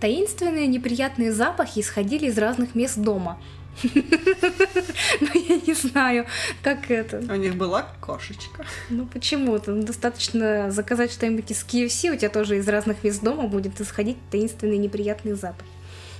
[0.00, 3.38] Таинственные неприятные запахи исходили из разных мест дома.
[5.20, 6.26] Ну, я не знаю,
[6.62, 7.18] как это.
[7.18, 8.64] У них была кошечка.
[8.88, 9.74] Ну, почему-то.
[9.74, 14.78] Достаточно заказать что-нибудь из KFC, у тебя тоже из разных мест дома будет исходить таинственный
[14.78, 15.66] неприятный запах.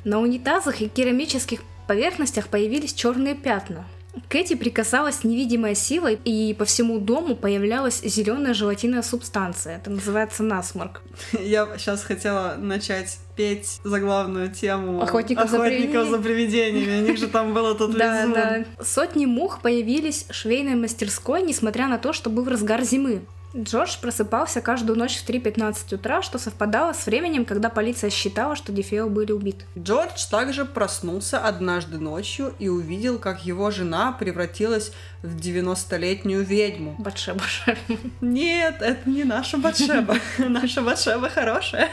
[0.04, 3.86] На унитазах и керамических поверхностях появились черные пятна.
[4.28, 9.76] Кэти прикасалась невидимая сила, и по всему дому появлялась зеленая желатиновая субстанция.
[9.76, 11.02] Это называется насморк.
[11.40, 17.02] Я сейчас хотела начать петь заглавную тему Охотников, Охотников за, за привидениями.
[17.02, 18.64] У них же там было тут Да, да.
[18.82, 23.22] Сотни мух появились в швейной мастерской, несмотря на то, что был разгар зимы.
[23.56, 28.72] Джордж просыпался каждую ночь в 3.15 утра, что совпадало с временем, когда полиция считала, что
[28.72, 29.64] Дефео были убиты.
[29.76, 34.92] Джордж также проснулся однажды ночью и увидел, как его жена превратилась
[35.22, 36.94] в 90-летнюю ведьму.
[36.98, 37.42] Батшеба.
[38.20, 40.16] Нет, это не наша Батшеба.
[40.38, 41.90] Наша Батшеба хорошая.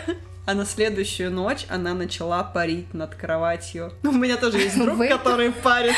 [0.48, 3.91] А на следующую ночь она начала парить над кроватью.
[4.02, 5.10] Ну, у меня тоже есть друг, Вы?
[5.10, 5.93] который парит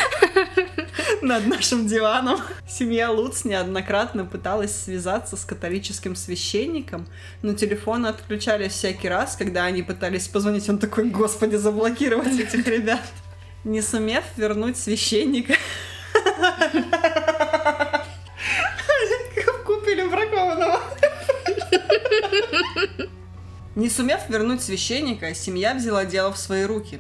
[1.21, 2.41] над нашим диваном.
[2.67, 7.05] Семья Луц неоднократно пыталась связаться с католическим священником,
[7.43, 10.67] но телефоны отключались всякий раз, когда они пытались позвонить.
[10.67, 13.01] Он такой, господи, заблокировать этих ребят.
[13.63, 15.53] Не сумев вернуть священника,
[19.63, 20.79] купили бракованного.
[23.79, 26.99] Не сумев вернуть священника, семья взяла дело в свои руки.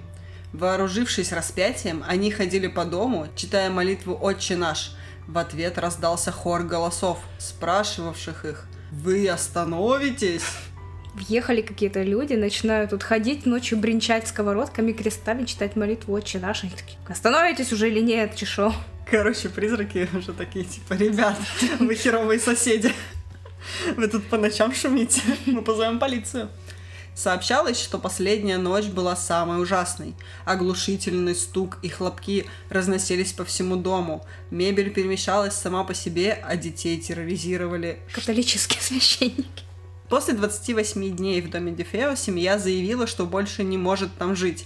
[0.53, 4.95] Вооружившись распятием, они ходили по дому, читая молитву «Отче наш».
[5.27, 10.45] В ответ раздался хор голосов, спрашивавших их «Вы остановитесь?»
[11.15, 16.63] Въехали какие-то люди, начинают тут ходить, ночью бренчать сковородками, крестами, читать молитву «Отче наш».
[16.63, 18.73] Они такие, остановитесь уже или нет, чешо?
[19.11, 21.35] Короче, призраки уже такие, типа, ребят,
[21.79, 22.93] вы херовые соседи.
[23.97, 26.49] Вы тут по ночам шумите, мы позовем полицию.
[27.19, 30.15] Сообщалось, что последняя ночь была самой ужасной.
[30.45, 34.25] Оглушительный стук и хлопки разносились по всему дому.
[34.51, 37.99] Мебель перемещалась сама по себе, а детей терроризировали.
[38.13, 39.63] Католические священники.
[40.07, 44.65] После 28 дней в доме Дефео семья заявила, что больше не может там жить.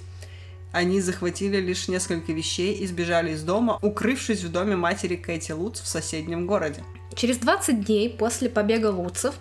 [0.72, 5.82] Они захватили лишь несколько вещей и сбежали из дома, укрывшись в доме матери Кэти Луц
[5.82, 6.84] в соседнем городе.
[7.16, 9.34] Через 20 дней после побега Луцев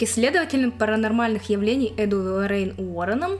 [0.00, 3.32] к исследователям паранормальных явлений Эду Рейн Уорреном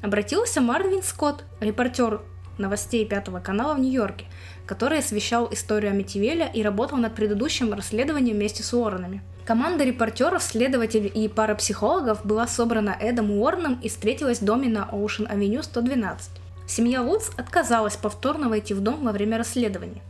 [0.00, 2.22] обратился Марвин Скотт, репортер
[2.56, 4.24] новостей Пятого канала в Нью-Йорке,
[4.64, 9.20] который освещал историю Амитивеля и работал над предыдущим расследованием вместе с Уорреном.
[9.44, 15.62] Команда репортеров, следователей и парапсихологов была собрана Эдом Уорреном и встретилась в доме на Оушен-авеню
[15.62, 16.30] 112.
[16.66, 20.00] Семья Вудс отказалась повторно войти в дом во время расследования.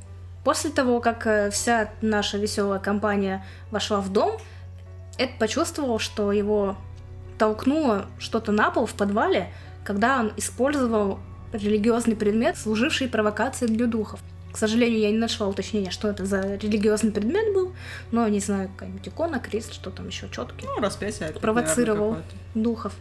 [0.44, 4.38] После того, как э, вся наша веселая компания вошла в дом,
[5.19, 6.77] Эд почувствовал, что его
[7.39, 9.53] толкнуло что-то на пол в подвале,
[9.85, 11.19] когда он использовал
[11.53, 14.21] религиозный предмет, служивший провокацией для духов.
[14.53, 17.75] К сожалению, я не нашла уточнения, что это за религиозный предмет был,
[18.11, 20.66] но не знаю, какая-нибудь икона, крест, что там еще четкий.
[20.66, 21.31] Ну, распятие.
[21.31, 22.16] Провоцировал
[22.55, 22.95] духов.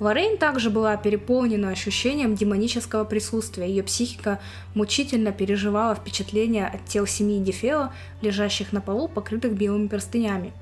[0.00, 3.68] Лоррейн также была переполнена ощущением демонического присутствия.
[3.68, 4.40] Ее психика
[4.74, 7.90] мучительно переживала впечатление от тел семьи Дефео,
[8.20, 10.52] лежащих на полу, покрытых белыми простынями.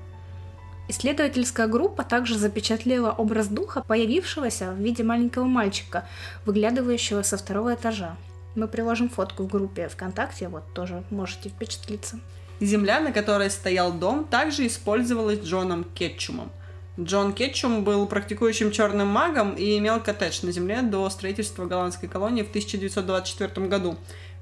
[0.91, 6.05] Исследовательская группа также запечатлела образ духа, появившегося в виде маленького мальчика,
[6.45, 8.17] выглядывающего со второго этажа.
[8.57, 12.19] Мы приложим фотку в группе ВКонтакте, вот тоже можете впечатлиться.
[12.59, 16.51] Земля, на которой стоял дом, также использовалась Джоном Кетчумом.
[16.99, 22.43] Джон Кетчум был практикующим черным магом и имел коттедж на земле до строительства голландской колонии
[22.43, 23.97] в 1924 году.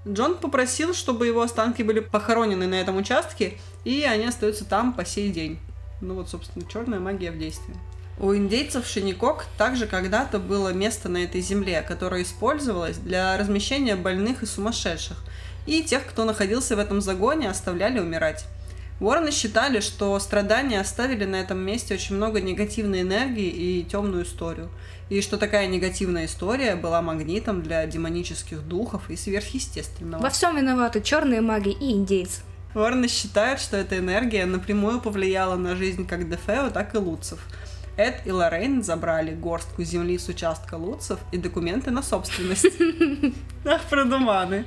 [0.08, 5.04] Джон попросил, чтобы его останки были похоронены на этом участке, и они остаются там по
[5.04, 5.58] сей день.
[6.00, 7.74] Ну вот, собственно, черная магия в действии.
[8.20, 14.42] У индейцев Шиникок также когда-то было место на этой земле, которое использовалось для размещения больных
[14.42, 15.16] и сумасшедших.
[15.66, 18.46] И тех, кто находился в этом загоне, оставляли умирать.
[19.00, 24.68] Уоррены считали, что страдания оставили на этом месте очень много негативной энергии и темную историю.
[25.08, 30.20] И что такая негативная история была магнитом для демонических духов и сверхъестественного.
[30.20, 32.40] Во всем виноваты черные маги и индейцы.
[32.74, 37.40] Уоррены считают, что эта энергия напрямую повлияла на жизнь как Дефео, так и Луцев.
[37.96, 42.66] Эд и Лоррейн забрали горстку земли с участка Луцев и документы на собственность.
[43.64, 44.66] Ах, продуманы.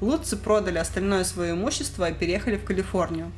[0.00, 3.30] Луцы продали остальное свое имущество и переехали в Калифорнию.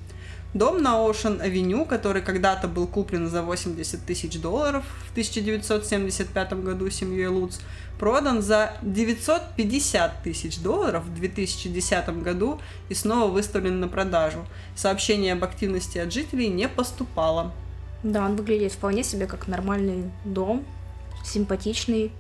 [0.55, 7.27] Дом на Оушен-авеню, который когда-то был куплен за 80 тысяч долларов в 1975 году семьей
[7.27, 7.59] Луц,
[7.99, 14.47] продан за 950 тысяч долларов в 2010 году и снова выставлен на продажу.
[14.77, 17.53] Сообщение об активности от жителей не поступало.
[18.05, 20.65] Да, он выглядит вполне себе как нормальный дом,
[21.25, 22.13] симпатичный,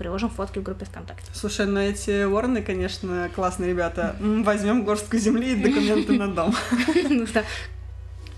[0.00, 1.30] приложим фотки в группе ВКонтакте.
[1.34, 4.16] Слушай, ну эти вороны, конечно, классные ребята.
[4.18, 6.54] Возьмем горстку земли и документы на дом.
[7.10, 7.44] Ну да.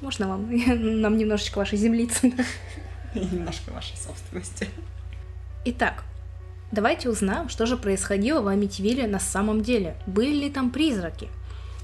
[0.01, 0.51] Можно вам?
[1.01, 2.33] Нам немножечко вашей землицы.
[3.15, 4.69] Немножко вашей собственности.
[5.65, 6.03] Итак,
[6.73, 9.95] давайте узнаем, что же происходило в Амитивилле на самом деле.
[10.07, 11.29] Были ли там призраки?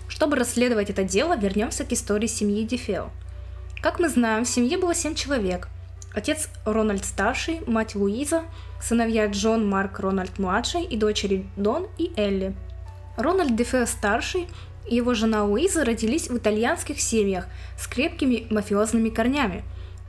[0.09, 3.11] Чтобы расследовать это дело, вернемся к истории семьи Дефео.
[3.81, 5.69] Как мы знаем, в семье было семь человек.
[6.19, 8.43] Отец Рональд старший, мать Луиза,
[8.83, 12.57] сыновья Джон Марк Рональд младший и дочери Дон и Элли.
[13.17, 14.49] Рональд Дефео старший
[14.89, 17.47] и его жена Луиза родились в итальянских семьях
[17.79, 19.63] с крепкими мафиозными корнями.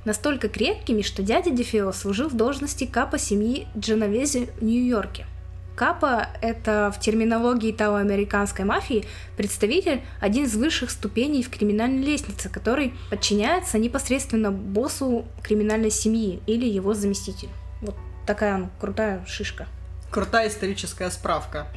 [0.03, 5.27] Настолько крепкими, что дядя Дефео служил в должности капа семьи Дженовези в Нью-Йорке.
[5.79, 9.05] Капа– это в терминологии итало-американской мафии
[9.37, 16.65] представитель один из высших ступеней в криминальной лестнице, который подчиняется непосредственно боссу криминальной семьи или
[16.65, 17.51] его заместителю.
[17.81, 17.95] Вот
[18.27, 19.67] такая ну, крутая шишка.
[20.11, 21.67] Крутая историческая справка.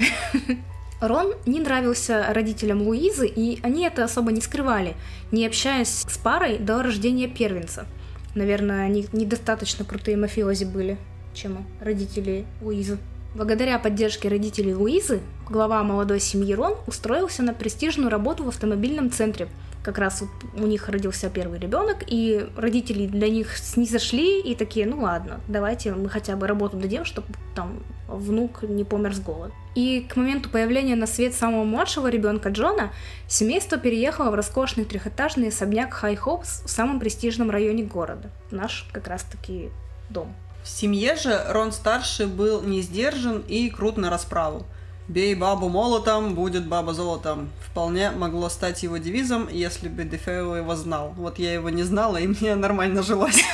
[1.00, 4.96] Рон не нравился родителям Луизы, и они это особо не скрывали,
[5.30, 7.86] не общаясь с парой до рождения первенца.
[8.34, 10.98] Наверное, они недостаточно крутые мафиози были,
[11.34, 12.98] чем родители Луизы.
[13.34, 19.48] Благодаря поддержке родителей Луизы, глава молодой семьи Рон устроился на престижную работу в автомобильном центре.
[19.82, 24.86] Как раз вот у них родился первый ребенок, и родители для них снизошли и такие,
[24.86, 29.54] ну ладно, давайте мы хотя бы работу дадим, чтобы там внук не помер с голода.
[29.74, 32.92] И к моменту появления на свет самого младшего ребенка Джона,
[33.28, 38.30] семейство переехало в роскошный трехэтажный особняк Хай Хопс в самом престижном районе города.
[38.50, 39.70] Наш как раз-таки
[40.10, 40.34] дом.
[40.62, 44.64] В семье же Рон-старший был не сдержан и крут на расправу.
[45.08, 50.76] «Бей бабу молотом, будет баба золотом» вполне могло стать его девизом, если бы Дефео его
[50.76, 51.14] знал.
[51.16, 53.42] Вот я его не знала, и мне нормально жилось.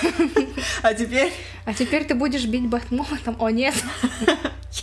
[0.83, 1.33] А теперь...
[1.65, 3.37] А теперь ты будешь бить бабу молотом?
[3.41, 3.75] О, нет!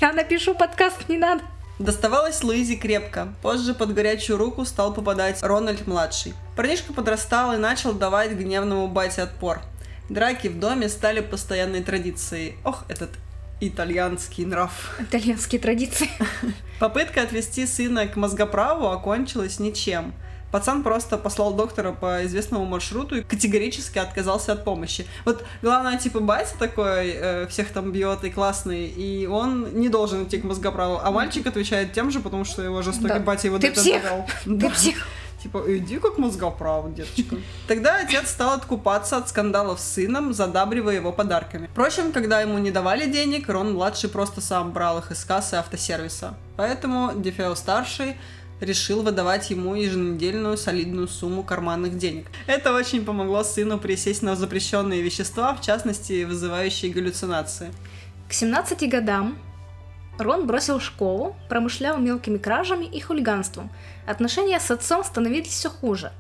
[0.01, 1.41] Я напишу подкаст, не надо!
[1.79, 3.33] Доставалось Луизе крепко.
[3.41, 6.33] Позже под горячую руку стал попадать Рональд-младший.
[6.55, 9.61] Парнишка подрастал и начал давать гневному бате отпор.
[10.09, 12.55] Драки в доме стали постоянной традицией.
[12.63, 13.09] Ох, этот
[13.59, 14.95] итальянский нрав.
[14.99, 16.09] Итальянские традиции.
[16.79, 20.13] Попытка отвести сына к мозгоправу окончилась ничем.
[20.51, 25.05] Пацан просто послал доктора по известному маршруту и категорически отказался от помощи.
[25.25, 30.23] Вот главное, типа, батя такой, э, всех там бьет и классный, и он не должен
[30.23, 31.01] идти к мозгоправу.
[31.03, 33.19] А мальчик отвечает тем же, потому что его жестокий да.
[33.19, 34.01] батя его Ты псих!
[34.45, 35.07] Ты псих!
[35.45, 37.35] Типа, иди как мозгоправ, деточка.
[37.67, 41.67] Тогда отец стал откупаться от скандалов с сыном, задабривая его подарками.
[41.67, 46.33] Впрочем, когда ему не давали денег, Рон-младший просто сам брал их из кассы автосервиса.
[46.57, 48.15] Поэтому Дефео-старший
[48.59, 52.25] решил выдавать ему еженедельную солидную сумму карманных денег.
[52.47, 57.71] Это очень помогло сыну присесть на запрещенные вещества, в частности, вызывающие галлюцинации.
[58.27, 59.37] К 17 годам
[60.17, 63.69] Рон бросил школу, промышлял мелкими кражами и хулиганством.
[64.05, 66.11] Отношения с отцом становились все хуже.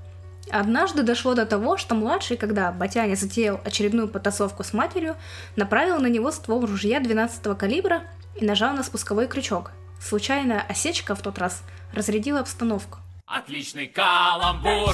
[0.51, 5.15] Однажды дошло до того, что младший, когда Батяня затеял очередную потасовку с матерью,
[5.55, 8.03] направил на него ствол ружья 12 калибра
[8.35, 9.71] и нажал на спусковой крючок.
[9.99, 12.99] Случайная осечка в тот раз разрядила обстановку.
[13.25, 14.93] Отличный каламбур!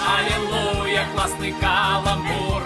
[0.00, 2.62] Аллилуйя, классный каламбур!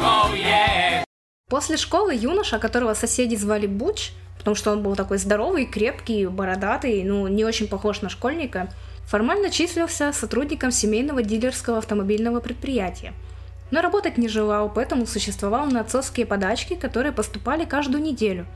[0.00, 1.04] Oh, yeah!
[1.48, 7.02] После школы юноша, которого соседи звали Буч, потому что он был такой здоровый, крепкий, бородатый,
[7.04, 8.68] ну, не очень похож на школьника,
[9.04, 13.12] формально числился сотрудником семейного дилерского автомобильного предприятия.
[13.70, 18.46] Но работать не желал, поэтому существовал на отцовские подачки, которые поступали каждую неделю.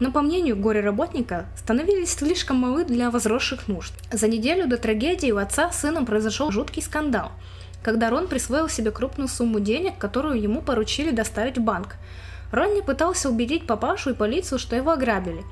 [0.00, 3.92] Но, по мнению горе-работника, становились слишком малы для возросших нужд.
[4.10, 7.30] За неделю до трагедии у отца с сыном произошел жуткий скандал,
[7.82, 11.96] когда Рон присвоил себе крупную сумму денег, которую ему поручили доставить в банк–
[12.54, 15.42] Ронни пытался убедить папашу и полицию, что его ограбили.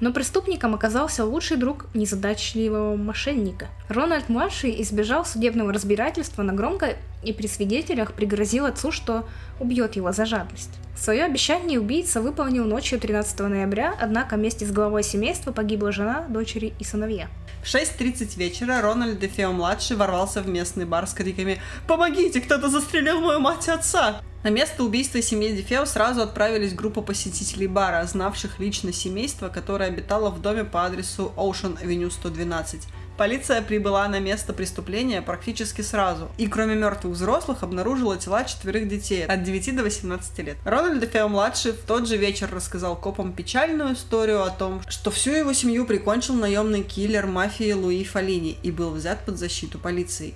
[0.00, 3.68] Но преступником оказался лучший друг незадачливого мошенника.
[3.88, 9.26] Рональд-младший избежал судебного разбирательства на громко и при свидетелях пригрозил отцу, что
[9.60, 10.70] убьет его за жадность.
[10.96, 16.72] Свое обещание убийца выполнил ночью 13 ноября, однако вместе с главой семейства погибла жена, дочери
[16.78, 17.28] и сыновья.
[17.66, 23.40] В 6.30 вечера Рональд Дефео-младший ворвался в местный бар с криками «Помогите, кто-то застрелил мою
[23.40, 28.92] мать и отца!» На место убийства семьи Дефео сразу отправились группа посетителей бара, знавших лично
[28.92, 32.82] семейство, которое обитало в доме по адресу Ocean Avenue 112.
[33.16, 39.24] Полиция прибыла на место преступления практически сразу, и кроме мертвых взрослых обнаружила тела четверых детей
[39.24, 40.56] от 9 до 18 лет.
[40.64, 45.54] Рональд Дефео-младший в тот же вечер рассказал копам печальную историю о том, что всю его
[45.54, 50.34] семью прикончил наемный киллер мафии Луи Фалини и был взят под защиту полиции.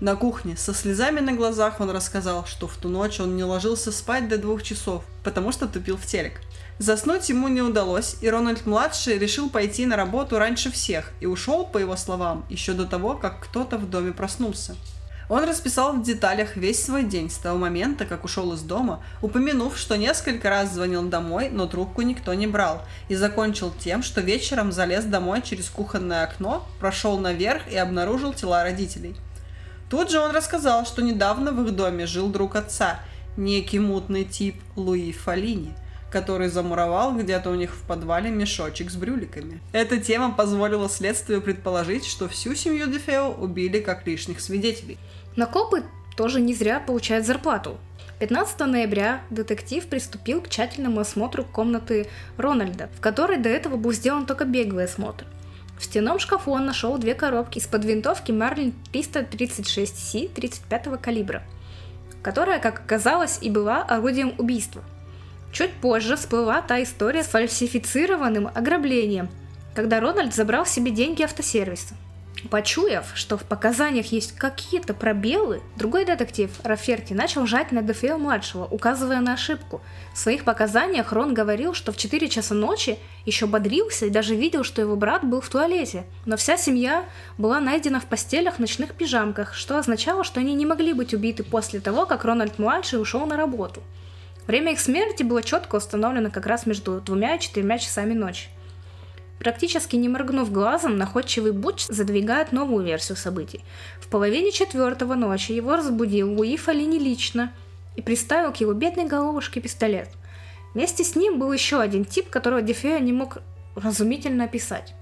[0.00, 3.90] На кухне со слезами на глазах он рассказал, что в ту ночь он не ложился
[3.90, 6.40] спать до двух часов, потому что тупил в телек.
[6.78, 11.78] Заснуть ему не удалось, и Рональд-младший решил пойти на работу раньше всех и ушел, по
[11.78, 14.76] его словам, еще до того, как кто-то в доме проснулся.
[15.28, 19.76] Он расписал в деталях весь свой день с того момента, как ушел из дома, упомянув,
[19.76, 24.70] что несколько раз звонил домой, но трубку никто не брал, и закончил тем, что вечером
[24.70, 29.16] залез домой через кухонное окно, прошел наверх и обнаружил тела родителей.
[29.90, 33.00] Тут же он рассказал, что недавно в их доме жил друг отца,
[33.36, 35.74] некий мутный тип Луи Фалини–
[36.10, 39.60] который замуровал где-то у них в подвале мешочек с брюликами.
[39.72, 44.98] Эта тема позволила следствию предположить, что всю семью Дефео убили как лишних свидетелей.
[45.36, 45.84] Но копы
[46.16, 47.78] тоже не зря получают зарплату.
[48.18, 54.26] 15 ноября детектив приступил к тщательному осмотру комнаты Рональда, в которой до этого был сделан
[54.26, 55.24] только беглый осмотр.
[55.78, 61.44] В стенном шкафу он нашел две коробки из-под винтовки Марлин 336C 35 калибра,
[62.20, 64.82] которая, как оказалось, и была орудием убийства.
[65.52, 69.28] Чуть позже всплыла та история с фальсифицированным ограблением,
[69.74, 71.94] когда Рональд забрал себе деньги автосервиса.
[72.50, 79.20] Почуяв, что в показаниях есть какие-то пробелы, другой детектив Раферти начал жать на Дефео-младшего, указывая
[79.20, 79.80] на ошибку.
[80.14, 84.62] В своих показаниях Рон говорил, что в 4 часа ночи еще бодрился и даже видел,
[84.62, 86.04] что его брат был в туалете.
[86.26, 87.04] Но вся семья
[87.38, 91.42] была найдена в постелях в ночных пижамках, что означало, что они не могли быть убиты
[91.42, 93.82] после того, как Рональд-младший ушел на работу.
[94.48, 98.48] Время их смерти было четко установлено как раз между двумя и четырьмя часами ночи.
[99.38, 103.62] Практически не моргнув глазом, находчивый Буч задвигает новую версию событий.
[104.00, 107.52] В половине четвертого ночи его разбудил Луи Фалини лично
[107.94, 110.08] и приставил к его бедной головушке пистолет.
[110.72, 113.38] Вместе с ним был еще один тип, которого Дефео не мог
[113.76, 114.94] разумительно описать.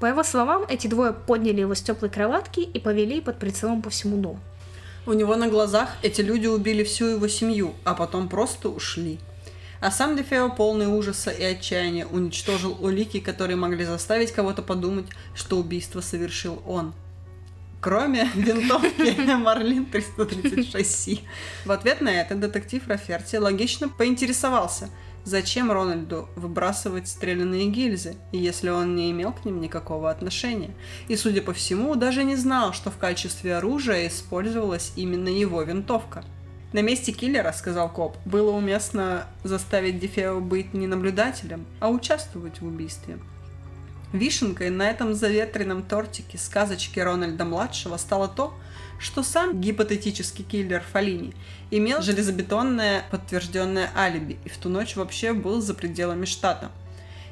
[0.00, 3.90] По его словам, эти двое подняли его с теплой кроватки и повели под прицелом по
[3.90, 4.40] всему дому.
[5.08, 9.18] У него на глазах эти люди убили всю его семью, а потом просто ушли.
[9.80, 15.56] А сам Дефео, полный ужаса и отчаяния, уничтожил улики, которые могли заставить кого-то подумать, что
[15.56, 16.92] убийство совершил он.
[17.80, 21.22] Кроме винтовки Марлин 336
[21.64, 24.90] В ответ на это детектив Раферти логично поинтересовался,
[25.28, 30.70] зачем Рональду выбрасывать стрелянные гильзы, если он не имел к ним никакого отношения.
[31.06, 36.24] И, судя по всему, даже не знал, что в качестве оружия использовалась именно его винтовка–
[36.72, 42.66] на месте киллера, сказал коп, было уместно заставить Дефео быть не наблюдателем, а участвовать в
[42.66, 43.18] убийстве.
[44.12, 48.52] Вишенкой на этом заветренном тортике сказочки Рональда-младшего стало то,
[48.98, 51.34] что сам гипотетический киллер Фалини
[51.70, 56.70] имел железобетонное подтвержденное алиби и в ту ночь вообще был за пределами штата.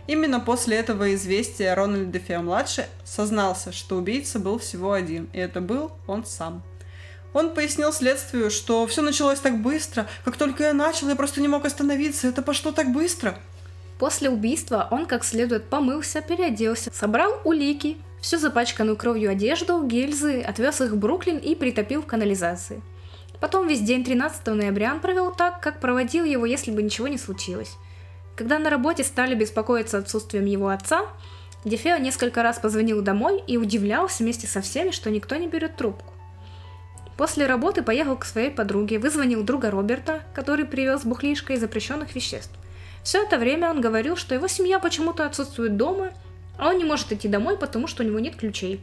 [0.07, 5.91] Именно после этого известия Рональд Дефео-младший сознался, что убийца был всего один, и это был
[6.07, 6.63] он сам.
[7.33, 10.07] Он пояснил следствию, что все началось так быстро.
[10.25, 12.29] Как только я начал, я просто не мог остановиться.
[12.29, 13.37] Это пошло так быстро.
[13.99, 20.81] После убийства он как следует помылся, переоделся, собрал улики, всю запачканную кровью одежду, гильзы, отвез
[20.81, 22.83] их в Бруклин и притопил в канализации.
[23.39, 27.19] Потом весь день 13 ноября он провел так, как проводил его, если бы ничего не
[27.19, 27.77] случилось.
[28.35, 31.07] Когда на работе стали беспокоиться отсутствием его отца,
[31.65, 36.13] Дефео несколько раз позвонил домой и удивлялся вместе со всеми, что никто не берет трубку.
[37.17, 42.51] После работы поехал к своей подруге, вызвонил друга Роберта, который привез бухлишко и запрещенных веществ.
[43.05, 46.11] Все это время он говорил, что его семья почему-то отсутствует дома,
[46.59, 48.81] а он не может идти домой, потому что у него нет ключей.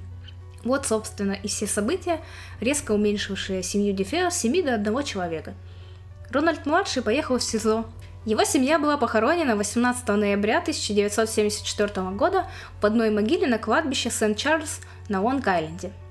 [0.64, 2.22] Вот, собственно, и все события,
[2.62, 5.54] резко уменьшившие семью Дефео с 7 до одного человека.
[6.30, 7.86] Рональд-младший поехал в СИЗО.
[8.26, 12.46] Его семья была похоронена 18 ноября 1974 года
[12.82, 14.80] в одной могиле на кладбище Сент-Чарльз
[15.10, 15.92] на Лонг-Айленде–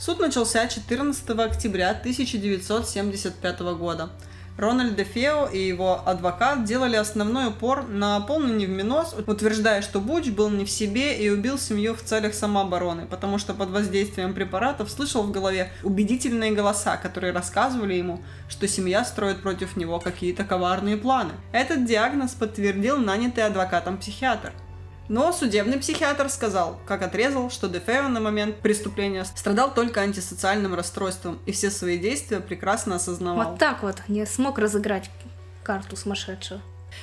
[0.00, 4.08] Суд начался 14 октября 1975 года.
[4.56, 10.50] Рональд Фео и его адвокат делали основной упор на полный невминос, утверждая, что Буч был
[10.50, 15.22] не в себе и убил семью в целях самообороны, потому что под воздействием препаратов слышал
[15.22, 21.32] в голове убедительные голоса, которые рассказывали ему, что семья строит против него какие-то коварные планы.
[21.52, 24.52] Этот диагноз подтвердил нанятый адвокатом психиатр.
[25.10, 31.40] Но судебный психиатр сказал, как отрезал, что Дефео на момент преступления страдал только антисоциальным расстройством
[31.46, 33.50] и все свои действия прекрасно осознавал.
[33.50, 35.10] Вот так вот не смог разыграть
[35.64, 36.62] карту сумасшедшую.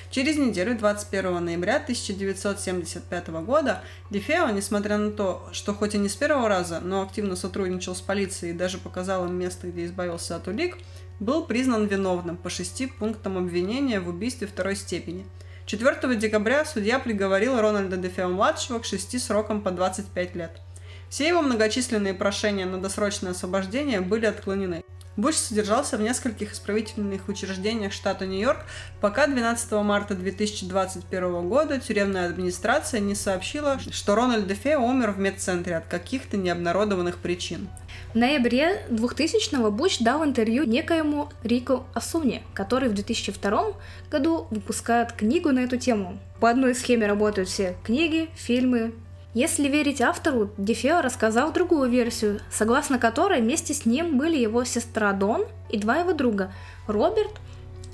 [0.10, 6.16] Через неделю, 21 ноября 1975 года, Дефео, несмотря на то, что хоть и не с
[6.16, 10.48] первого раза, но активно сотрудничал с полицией и даже показал им место, где избавился от
[10.48, 10.78] улик,
[11.20, 15.26] был признан виновным по шести пунктам обвинения в убийстве второй степени–
[15.68, 20.62] 4 декабря судья приговорил Рональда Дефео-младшего к шести срокам по 25 лет.
[21.10, 24.86] Все его многочисленные прошения на досрочное освобождение были отклонены.
[25.18, 28.60] Буш содержался в нескольких исправительных учреждениях штата Нью-Йорк,
[29.02, 35.76] пока 12 марта 2021 года тюремная администрация не сообщила, что Рональд Дефе умер в медцентре
[35.76, 37.68] от каких-то необнародованных причин.
[38.14, 43.74] В ноябре 2000-го Буш дал интервью некоему Рику Асуне, который в 2002
[44.10, 46.18] году выпускает книгу на эту тему.
[46.40, 48.94] По одной схеме работают все книги, фильмы,
[49.38, 55.14] если верить автору, Дефео рассказал другую версию, согласно которой вместе с ним были его сестра
[55.14, 56.52] Дон и два его друга–
[56.88, 57.34] Роберт,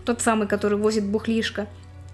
[0.05, 1.67] тот самый, который возит бухлишко,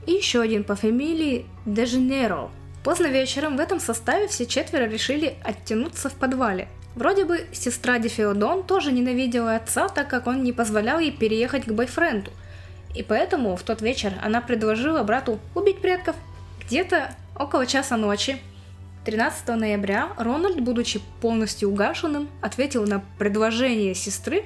[0.08, 2.50] и еще один по фамилии Деженеро.
[2.84, 6.68] Поздно вечером в этом составе все четверо решили оттянуться в подвале.
[7.00, 11.64] Вроде бы сестра Дефео Дон тоже ненавидела отца, так как он не позволял ей переехать
[11.64, 12.30] к бойфренду.
[12.94, 16.18] И поэтому в тот вечер она предложила брату убить предков.
[16.66, 18.42] Где-то около часа ночи
[19.06, 24.44] 13 ноября Рональд, будучи полностью угашенным, ответил на предложение сестры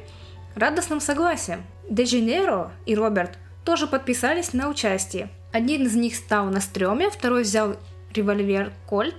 [0.53, 1.63] радостным согласием.
[1.89, 5.29] Деженеро и Роберт тоже подписались на участие.
[5.53, 7.77] Один из них стал на стреме, второй взял
[8.13, 9.15] револьвер Кольт,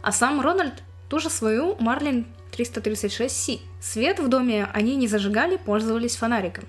[0.00, 2.24] а сам Рональд ту же свою Марлин
[2.60, 3.60] 336C.
[3.80, 6.64] Свет в доме они не зажигали, пользовались фонариком.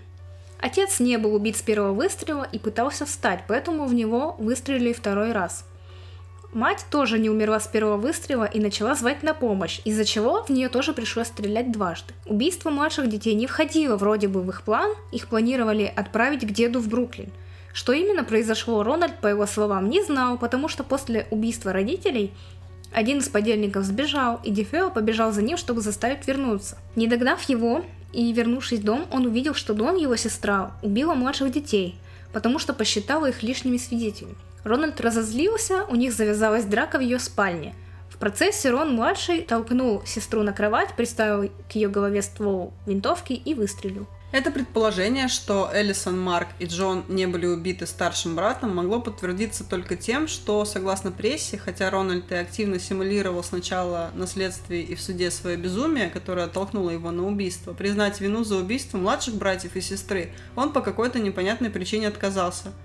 [0.60, 5.32] Отец не был убит с первого выстрела и пытался встать, поэтому в него выстрелили второй
[5.32, 5.66] раз–
[6.54, 10.50] Мать тоже не умерла с первого выстрела и начала звать на помощь, из-за чего в
[10.50, 12.14] нее тоже пришлось стрелять дважды.
[12.26, 16.82] Убийство младших детей не входило вроде бы в их план, их планировали отправить к деду
[16.82, 17.32] в Бруклин.
[17.72, 22.34] Что именно произошло, Рональд, по его словам, не знал, потому что после убийства родителей
[22.92, 26.78] один из подельников сбежал, и Дефео побежал за ним, чтобы заставить вернуться.
[26.96, 31.52] Не догнав его и вернувшись в дом, он увидел, что Дон, его сестра, убила младших
[31.52, 31.96] детей,
[32.34, 34.36] потому что посчитала их лишними свидетелями.
[34.64, 37.74] Рональд разозлился, у них завязалась драка в ее спальне.
[38.10, 44.06] В процессе Рон-младший толкнул сестру на кровать, приставил к ее голове ствол винтовки и выстрелил.
[44.32, 49.98] Это предположение, что Эллисон, Марк и Джон не были убиты старшим братом, могло подтвердиться только
[49.98, 55.32] тем, что, согласно прессе, хотя Рональд и активно симулировал сначала на следствии и в суде
[55.32, 60.32] свое безумие, которое оттолкнуло его на убийство, признать вину за убийство младших братьев и сестры,
[60.56, 62.72] он по какой-то непонятной причине отказался–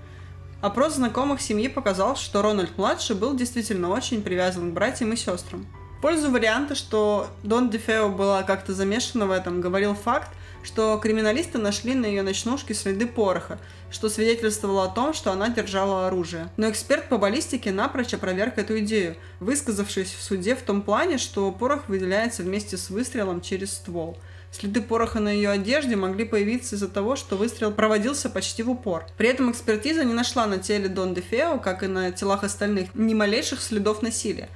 [0.62, 5.66] Опрос знакомых семьи показал, что Рональд-младший был действительно очень привязан к братьям и сестрам.
[5.98, 10.31] В пользу варианта, что Дон Дефео была как-то замешана в этом, говорил факт,
[10.67, 13.59] что криминалисты нашли на ее ночнушке следы пороха,
[13.91, 16.51] что свидетельствовало о том, что она держала оружие.
[16.57, 21.51] Но эксперт по баллистике напрочь опроверг эту идею, высказавшись в суде в том плане, что
[21.53, 24.19] порох выделяется вместе с выстрелом через ствол–
[24.59, 29.05] Следы пороха на ее одежде могли появиться из-за того, что выстрел проводился почти в упор.
[29.19, 32.95] При этом экспертиза не нашла на теле Дон де Фео, как и на телах остальных,
[32.95, 34.49] ни малейших следов насилия.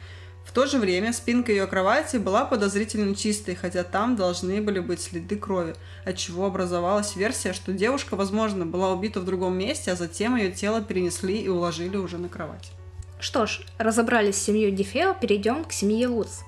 [0.51, 5.01] В то же время спинка ее кровати была подозрительно чистой, хотя там должны были быть
[5.01, 9.94] следы крови, от чего образовалась версия, что девушка, возможно, была убита в другом месте, а
[9.94, 12.72] затем ее тело перенесли и уложили уже на кровать.
[13.20, 16.40] Что ж, разобрались с семьей Дефео, перейдем к семье Луц.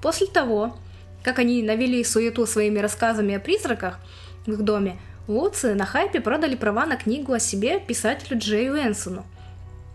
[0.00, 0.76] После того,
[1.24, 3.98] как они навели суету своими рассказами о призраках
[4.46, 9.26] в их доме, Луцы на хайпе продали права на книгу о себе писателю Джею Энсону.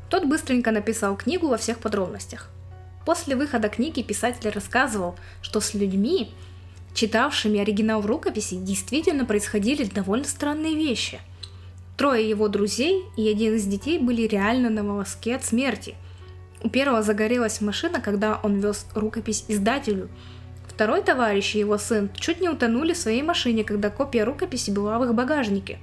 [0.10, 2.50] Тот быстренько написал книгу во всех подробностях.
[3.06, 6.32] После выхода книги писатель рассказывал, что с людьми,
[6.94, 11.20] читавшими оригинал в рукописи, действительно происходили довольно странные вещи.
[11.98, 15.96] Трое его друзей и один из детей были реально на волоске от смерти.
[16.62, 20.10] У первого загорелась машина, когда он вез рукопись издателю–
[20.74, 24.98] Второй товарищ и его сын чуть не утонули в своей машине, когда копия рукописи была
[24.98, 25.78] в их багажнике.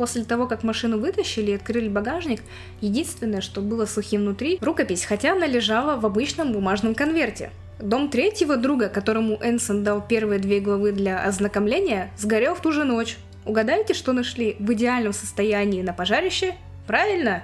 [0.00, 2.40] После того, как машину вытащили и открыли багажник,
[2.80, 7.50] единственное, что было сухим внутри, рукопись, хотя она лежала в обычном бумажном конверте.
[7.78, 12.84] Дом третьего друга, которому Энсон дал первые две главы для ознакомления, сгорел в ту же
[12.84, 13.18] ночь.
[13.44, 16.54] Угадайте, что нашли в идеальном состоянии на пожарище?
[16.86, 17.42] Правильно!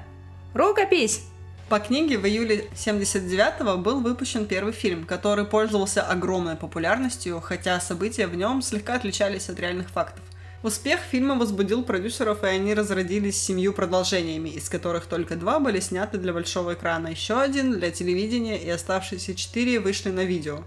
[0.54, 1.24] Рукопись!
[1.68, 8.26] По книге в июле 79-го был выпущен первый фильм, который пользовался огромной популярностью, хотя события
[8.26, 10.22] в нем слегка отличались от реальных фактов.
[10.66, 16.18] Успех фильма возбудил продюсеров, и они разродились семью продолжениями, из которых только два были сняты
[16.18, 20.64] для большого экрана, еще один для телевидения, и оставшиеся четыре вышли на видео.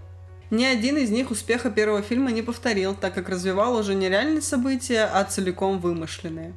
[0.48, 4.40] Ни один из них успеха первого фильма не повторил, так как развивал уже не реальные
[4.40, 6.54] события, а целиком вымышленные.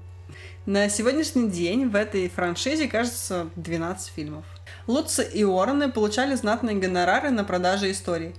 [0.66, 4.46] На сегодняшний день в этой франшизе, кажется, 12 фильмов.
[4.88, 8.36] Лутца и Уоррены получали знатные гонорары на продаже историй.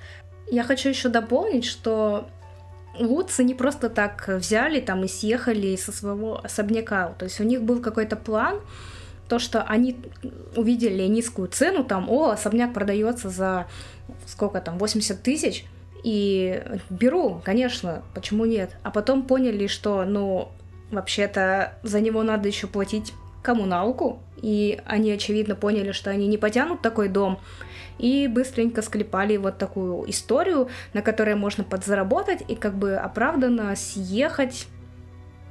[0.50, 2.30] Я хочу еще дополнить, что
[2.98, 7.08] Лутцы не просто так взяли там и съехали со своего особняка.
[7.18, 8.60] То есть у них был какой-то план,
[9.28, 9.96] то, что они
[10.54, 13.66] увидели низкую цену, там, о, особняк продается за
[14.26, 15.64] сколько там, 80 тысяч,
[16.02, 18.76] И беру, конечно, почему нет?
[18.82, 20.50] А потом поняли, что, ну,
[20.90, 23.14] вообще-то за него надо еще платить
[23.44, 27.38] коммуналку, и они, очевидно, поняли, что они не потянут такой дом,
[27.98, 34.66] и быстренько склепали вот такую историю, на которой можно подзаработать и как бы оправданно съехать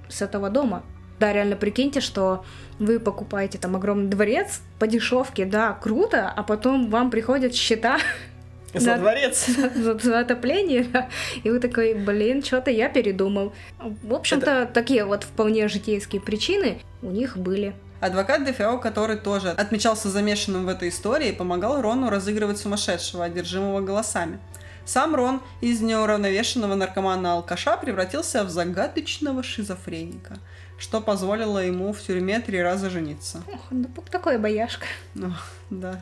[0.10, 0.84] с этого дома.
[1.20, 2.44] Да, реально прикиньте, что
[2.80, 8.00] вы покупаете там огромный дворец по дешевке, да, круто, а потом вам приходят счета
[8.74, 9.48] за дворец.
[9.76, 11.10] За, за отопление, да.
[11.44, 13.54] И вы такой, блин, что-то я передумал.
[13.80, 14.74] В общем-то, Это...
[14.74, 17.76] такие вот вполне житейские причины у них были.
[18.00, 24.40] Адвокат Дефео, который тоже отмечался замешанным в этой истории, помогал Рону разыгрывать сумасшедшего, одержимого голосами.
[24.86, 30.40] Сам Рон из неуравновешенного наркомана-алкаша превратился в загадочного шизофреника,
[30.78, 33.42] что позволило ему в тюрьме три раза жениться.
[33.48, 34.86] Ох, ну такой бояшка.
[35.14, 35.32] Ну,
[35.70, 36.02] да.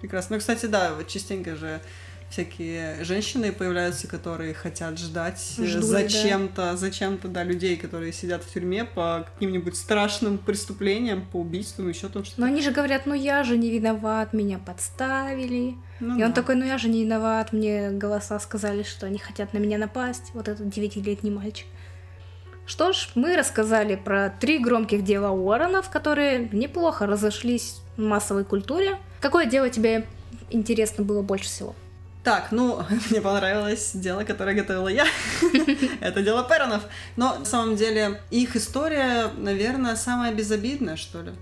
[0.00, 0.36] Прекрасно.
[0.36, 1.80] Ну, кстати, да, вот частенько же
[2.30, 6.76] всякие женщины появляются, которые хотят ждать э, Ждут, зачем-то, да.
[6.76, 12.24] зачем-то, да, людей, которые сидят в тюрьме по каким-нибудь страшным преступлениям, по убийствам, еще там
[12.24, 12.42] что-то.
[12.42, 15.74] Но они же говорят, ну я же не виноват, меня подставили.
[16.00, 16.26] Ну, и да.
[16.26, 19.78] он такой, ну я же не виноват, мне голоса сказали, что они хотят на меня
[19.78, 21.66] напасть, вот этот девятилетний мальчик.
[22.66, 28.98] Что ж, мы рассказали про три громких дела Уорренов, которые неплохо разошлись в массовой культуре.
[29.20, 30.06] Какое дело тебе
[30.50, 31.74] интересно было больше всего?
[32.24, 35.06] Так, ну, мне понравилось дело, которое готовила я.
[36.00, 36.82] Это дело Перонов.
[37.16, 41.32] Но, на самом деле, их история, наверное, самая безобидная, что ли.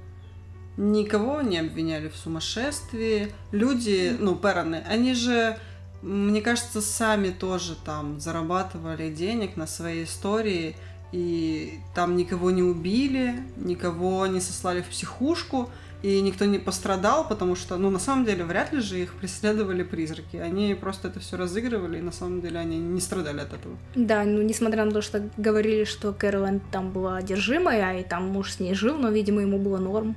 [0.77, 3.33] Никого не обвиняли в сумасшествии.
[3.51, 5.59] Люди, ну, Пероны, они же,
[6.03, 10.77] мне кажется, сами тоже там зарабатывали денег на своей истории.
[11.13, 15.71] И там никого не убили, никого не сослали в психушку
[16.03, 19.83] и никто не пострадал, потому что, ну, на самом деле, вряд ли же их преследовали
[19.83, 20.37] призраки.
[20.37, 23.77] Они просто это все разыгрывали, и на самом деле они не страдали от этого.
[23.95, 28.53] Да, ну, несмотря на то, что говорили, что Кэролайн там была одержимая, и там муж
[28.53, 30.17] с ней жил, но, видимо, ему было норм.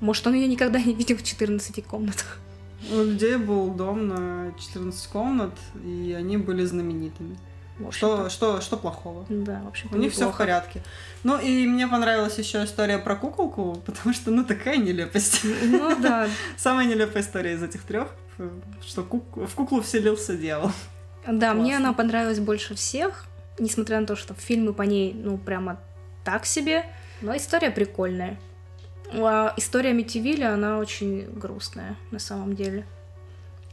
[0.00, 2.38] Может, он ее никогда не видел в 14 комнатах.
[2.92, 5.54] У людей был дом на 14 комнат,
[5.84, 7.36] и они были знаменитыми.
[7.90, 9.24] Что, что, что плохого?
[9.28, 10.82] Да, в общем У них все в порядке.
[11.22, 15.42] Ну и мне понравилась еще история про куколку, потому что, ну, такая нелепость.
[15.44, 16.28] Ну да.
[16.56, 18.08] Самая нелепая история из этих трех,
[18.86, 19.36] что кук...
[19.36, 20.72] в куклу вселился дьявол.
[21.26, 21.54] Да, Классно.
[21.54, 23.26] мне она понравилась больше всех,
[23.58, 25.80] несмотря на то, что фильмы по ней, ну, прямо
[26.24, 26.84] так себе,
[27.20, 28.38] но история прикольная.
[29.12, 32.86] А история Митивиля, она очень грустная на самом деле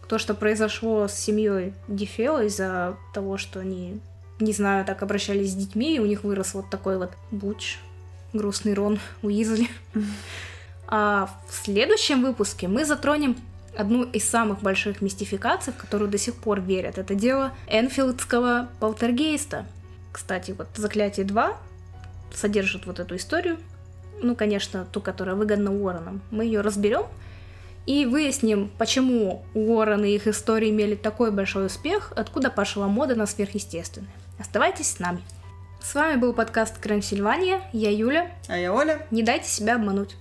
[0.07, 3.99] то, что произошло с семьей Дефео из-за того, что они,
[4.40, 7.80] не знаю, так обращались с детьми, и у них вырос вот такой вот буч,
[8.34, 9.68] грустный Рон Уизли.
[10.88, 13.36] А в следующем выпуске мы затронем
[13.76, 16.99] одну из самых больших мистификаций, в которую до сих пор верят.
[16.99, 19.65] Это дело Энфилдского полтергейста.
[20.11, 21.56] Кстати, вот «Заклятие 2»
[22.34, 23.57] содержит вот эту историю.
[24.22, 26.22] Ну, конечно, ту, которая выгодна Уорреном.
[26.30, 27.06] Мы ее разберем–
[27.86, 33.26] и выясним, почему Уоррен и их истории имели такой большой успех, откуда пошла мода на
[33.26, 34.10] сверхъестественное.
[34.40, 35.22] Оставайтесь с нами.
[35.82, 38.32] С вами был подкаст Крем Сильвания, я Юля.
[38.48, 39.06] А я Оля.
[39.12, 40.16] Не дайте себя обмануть.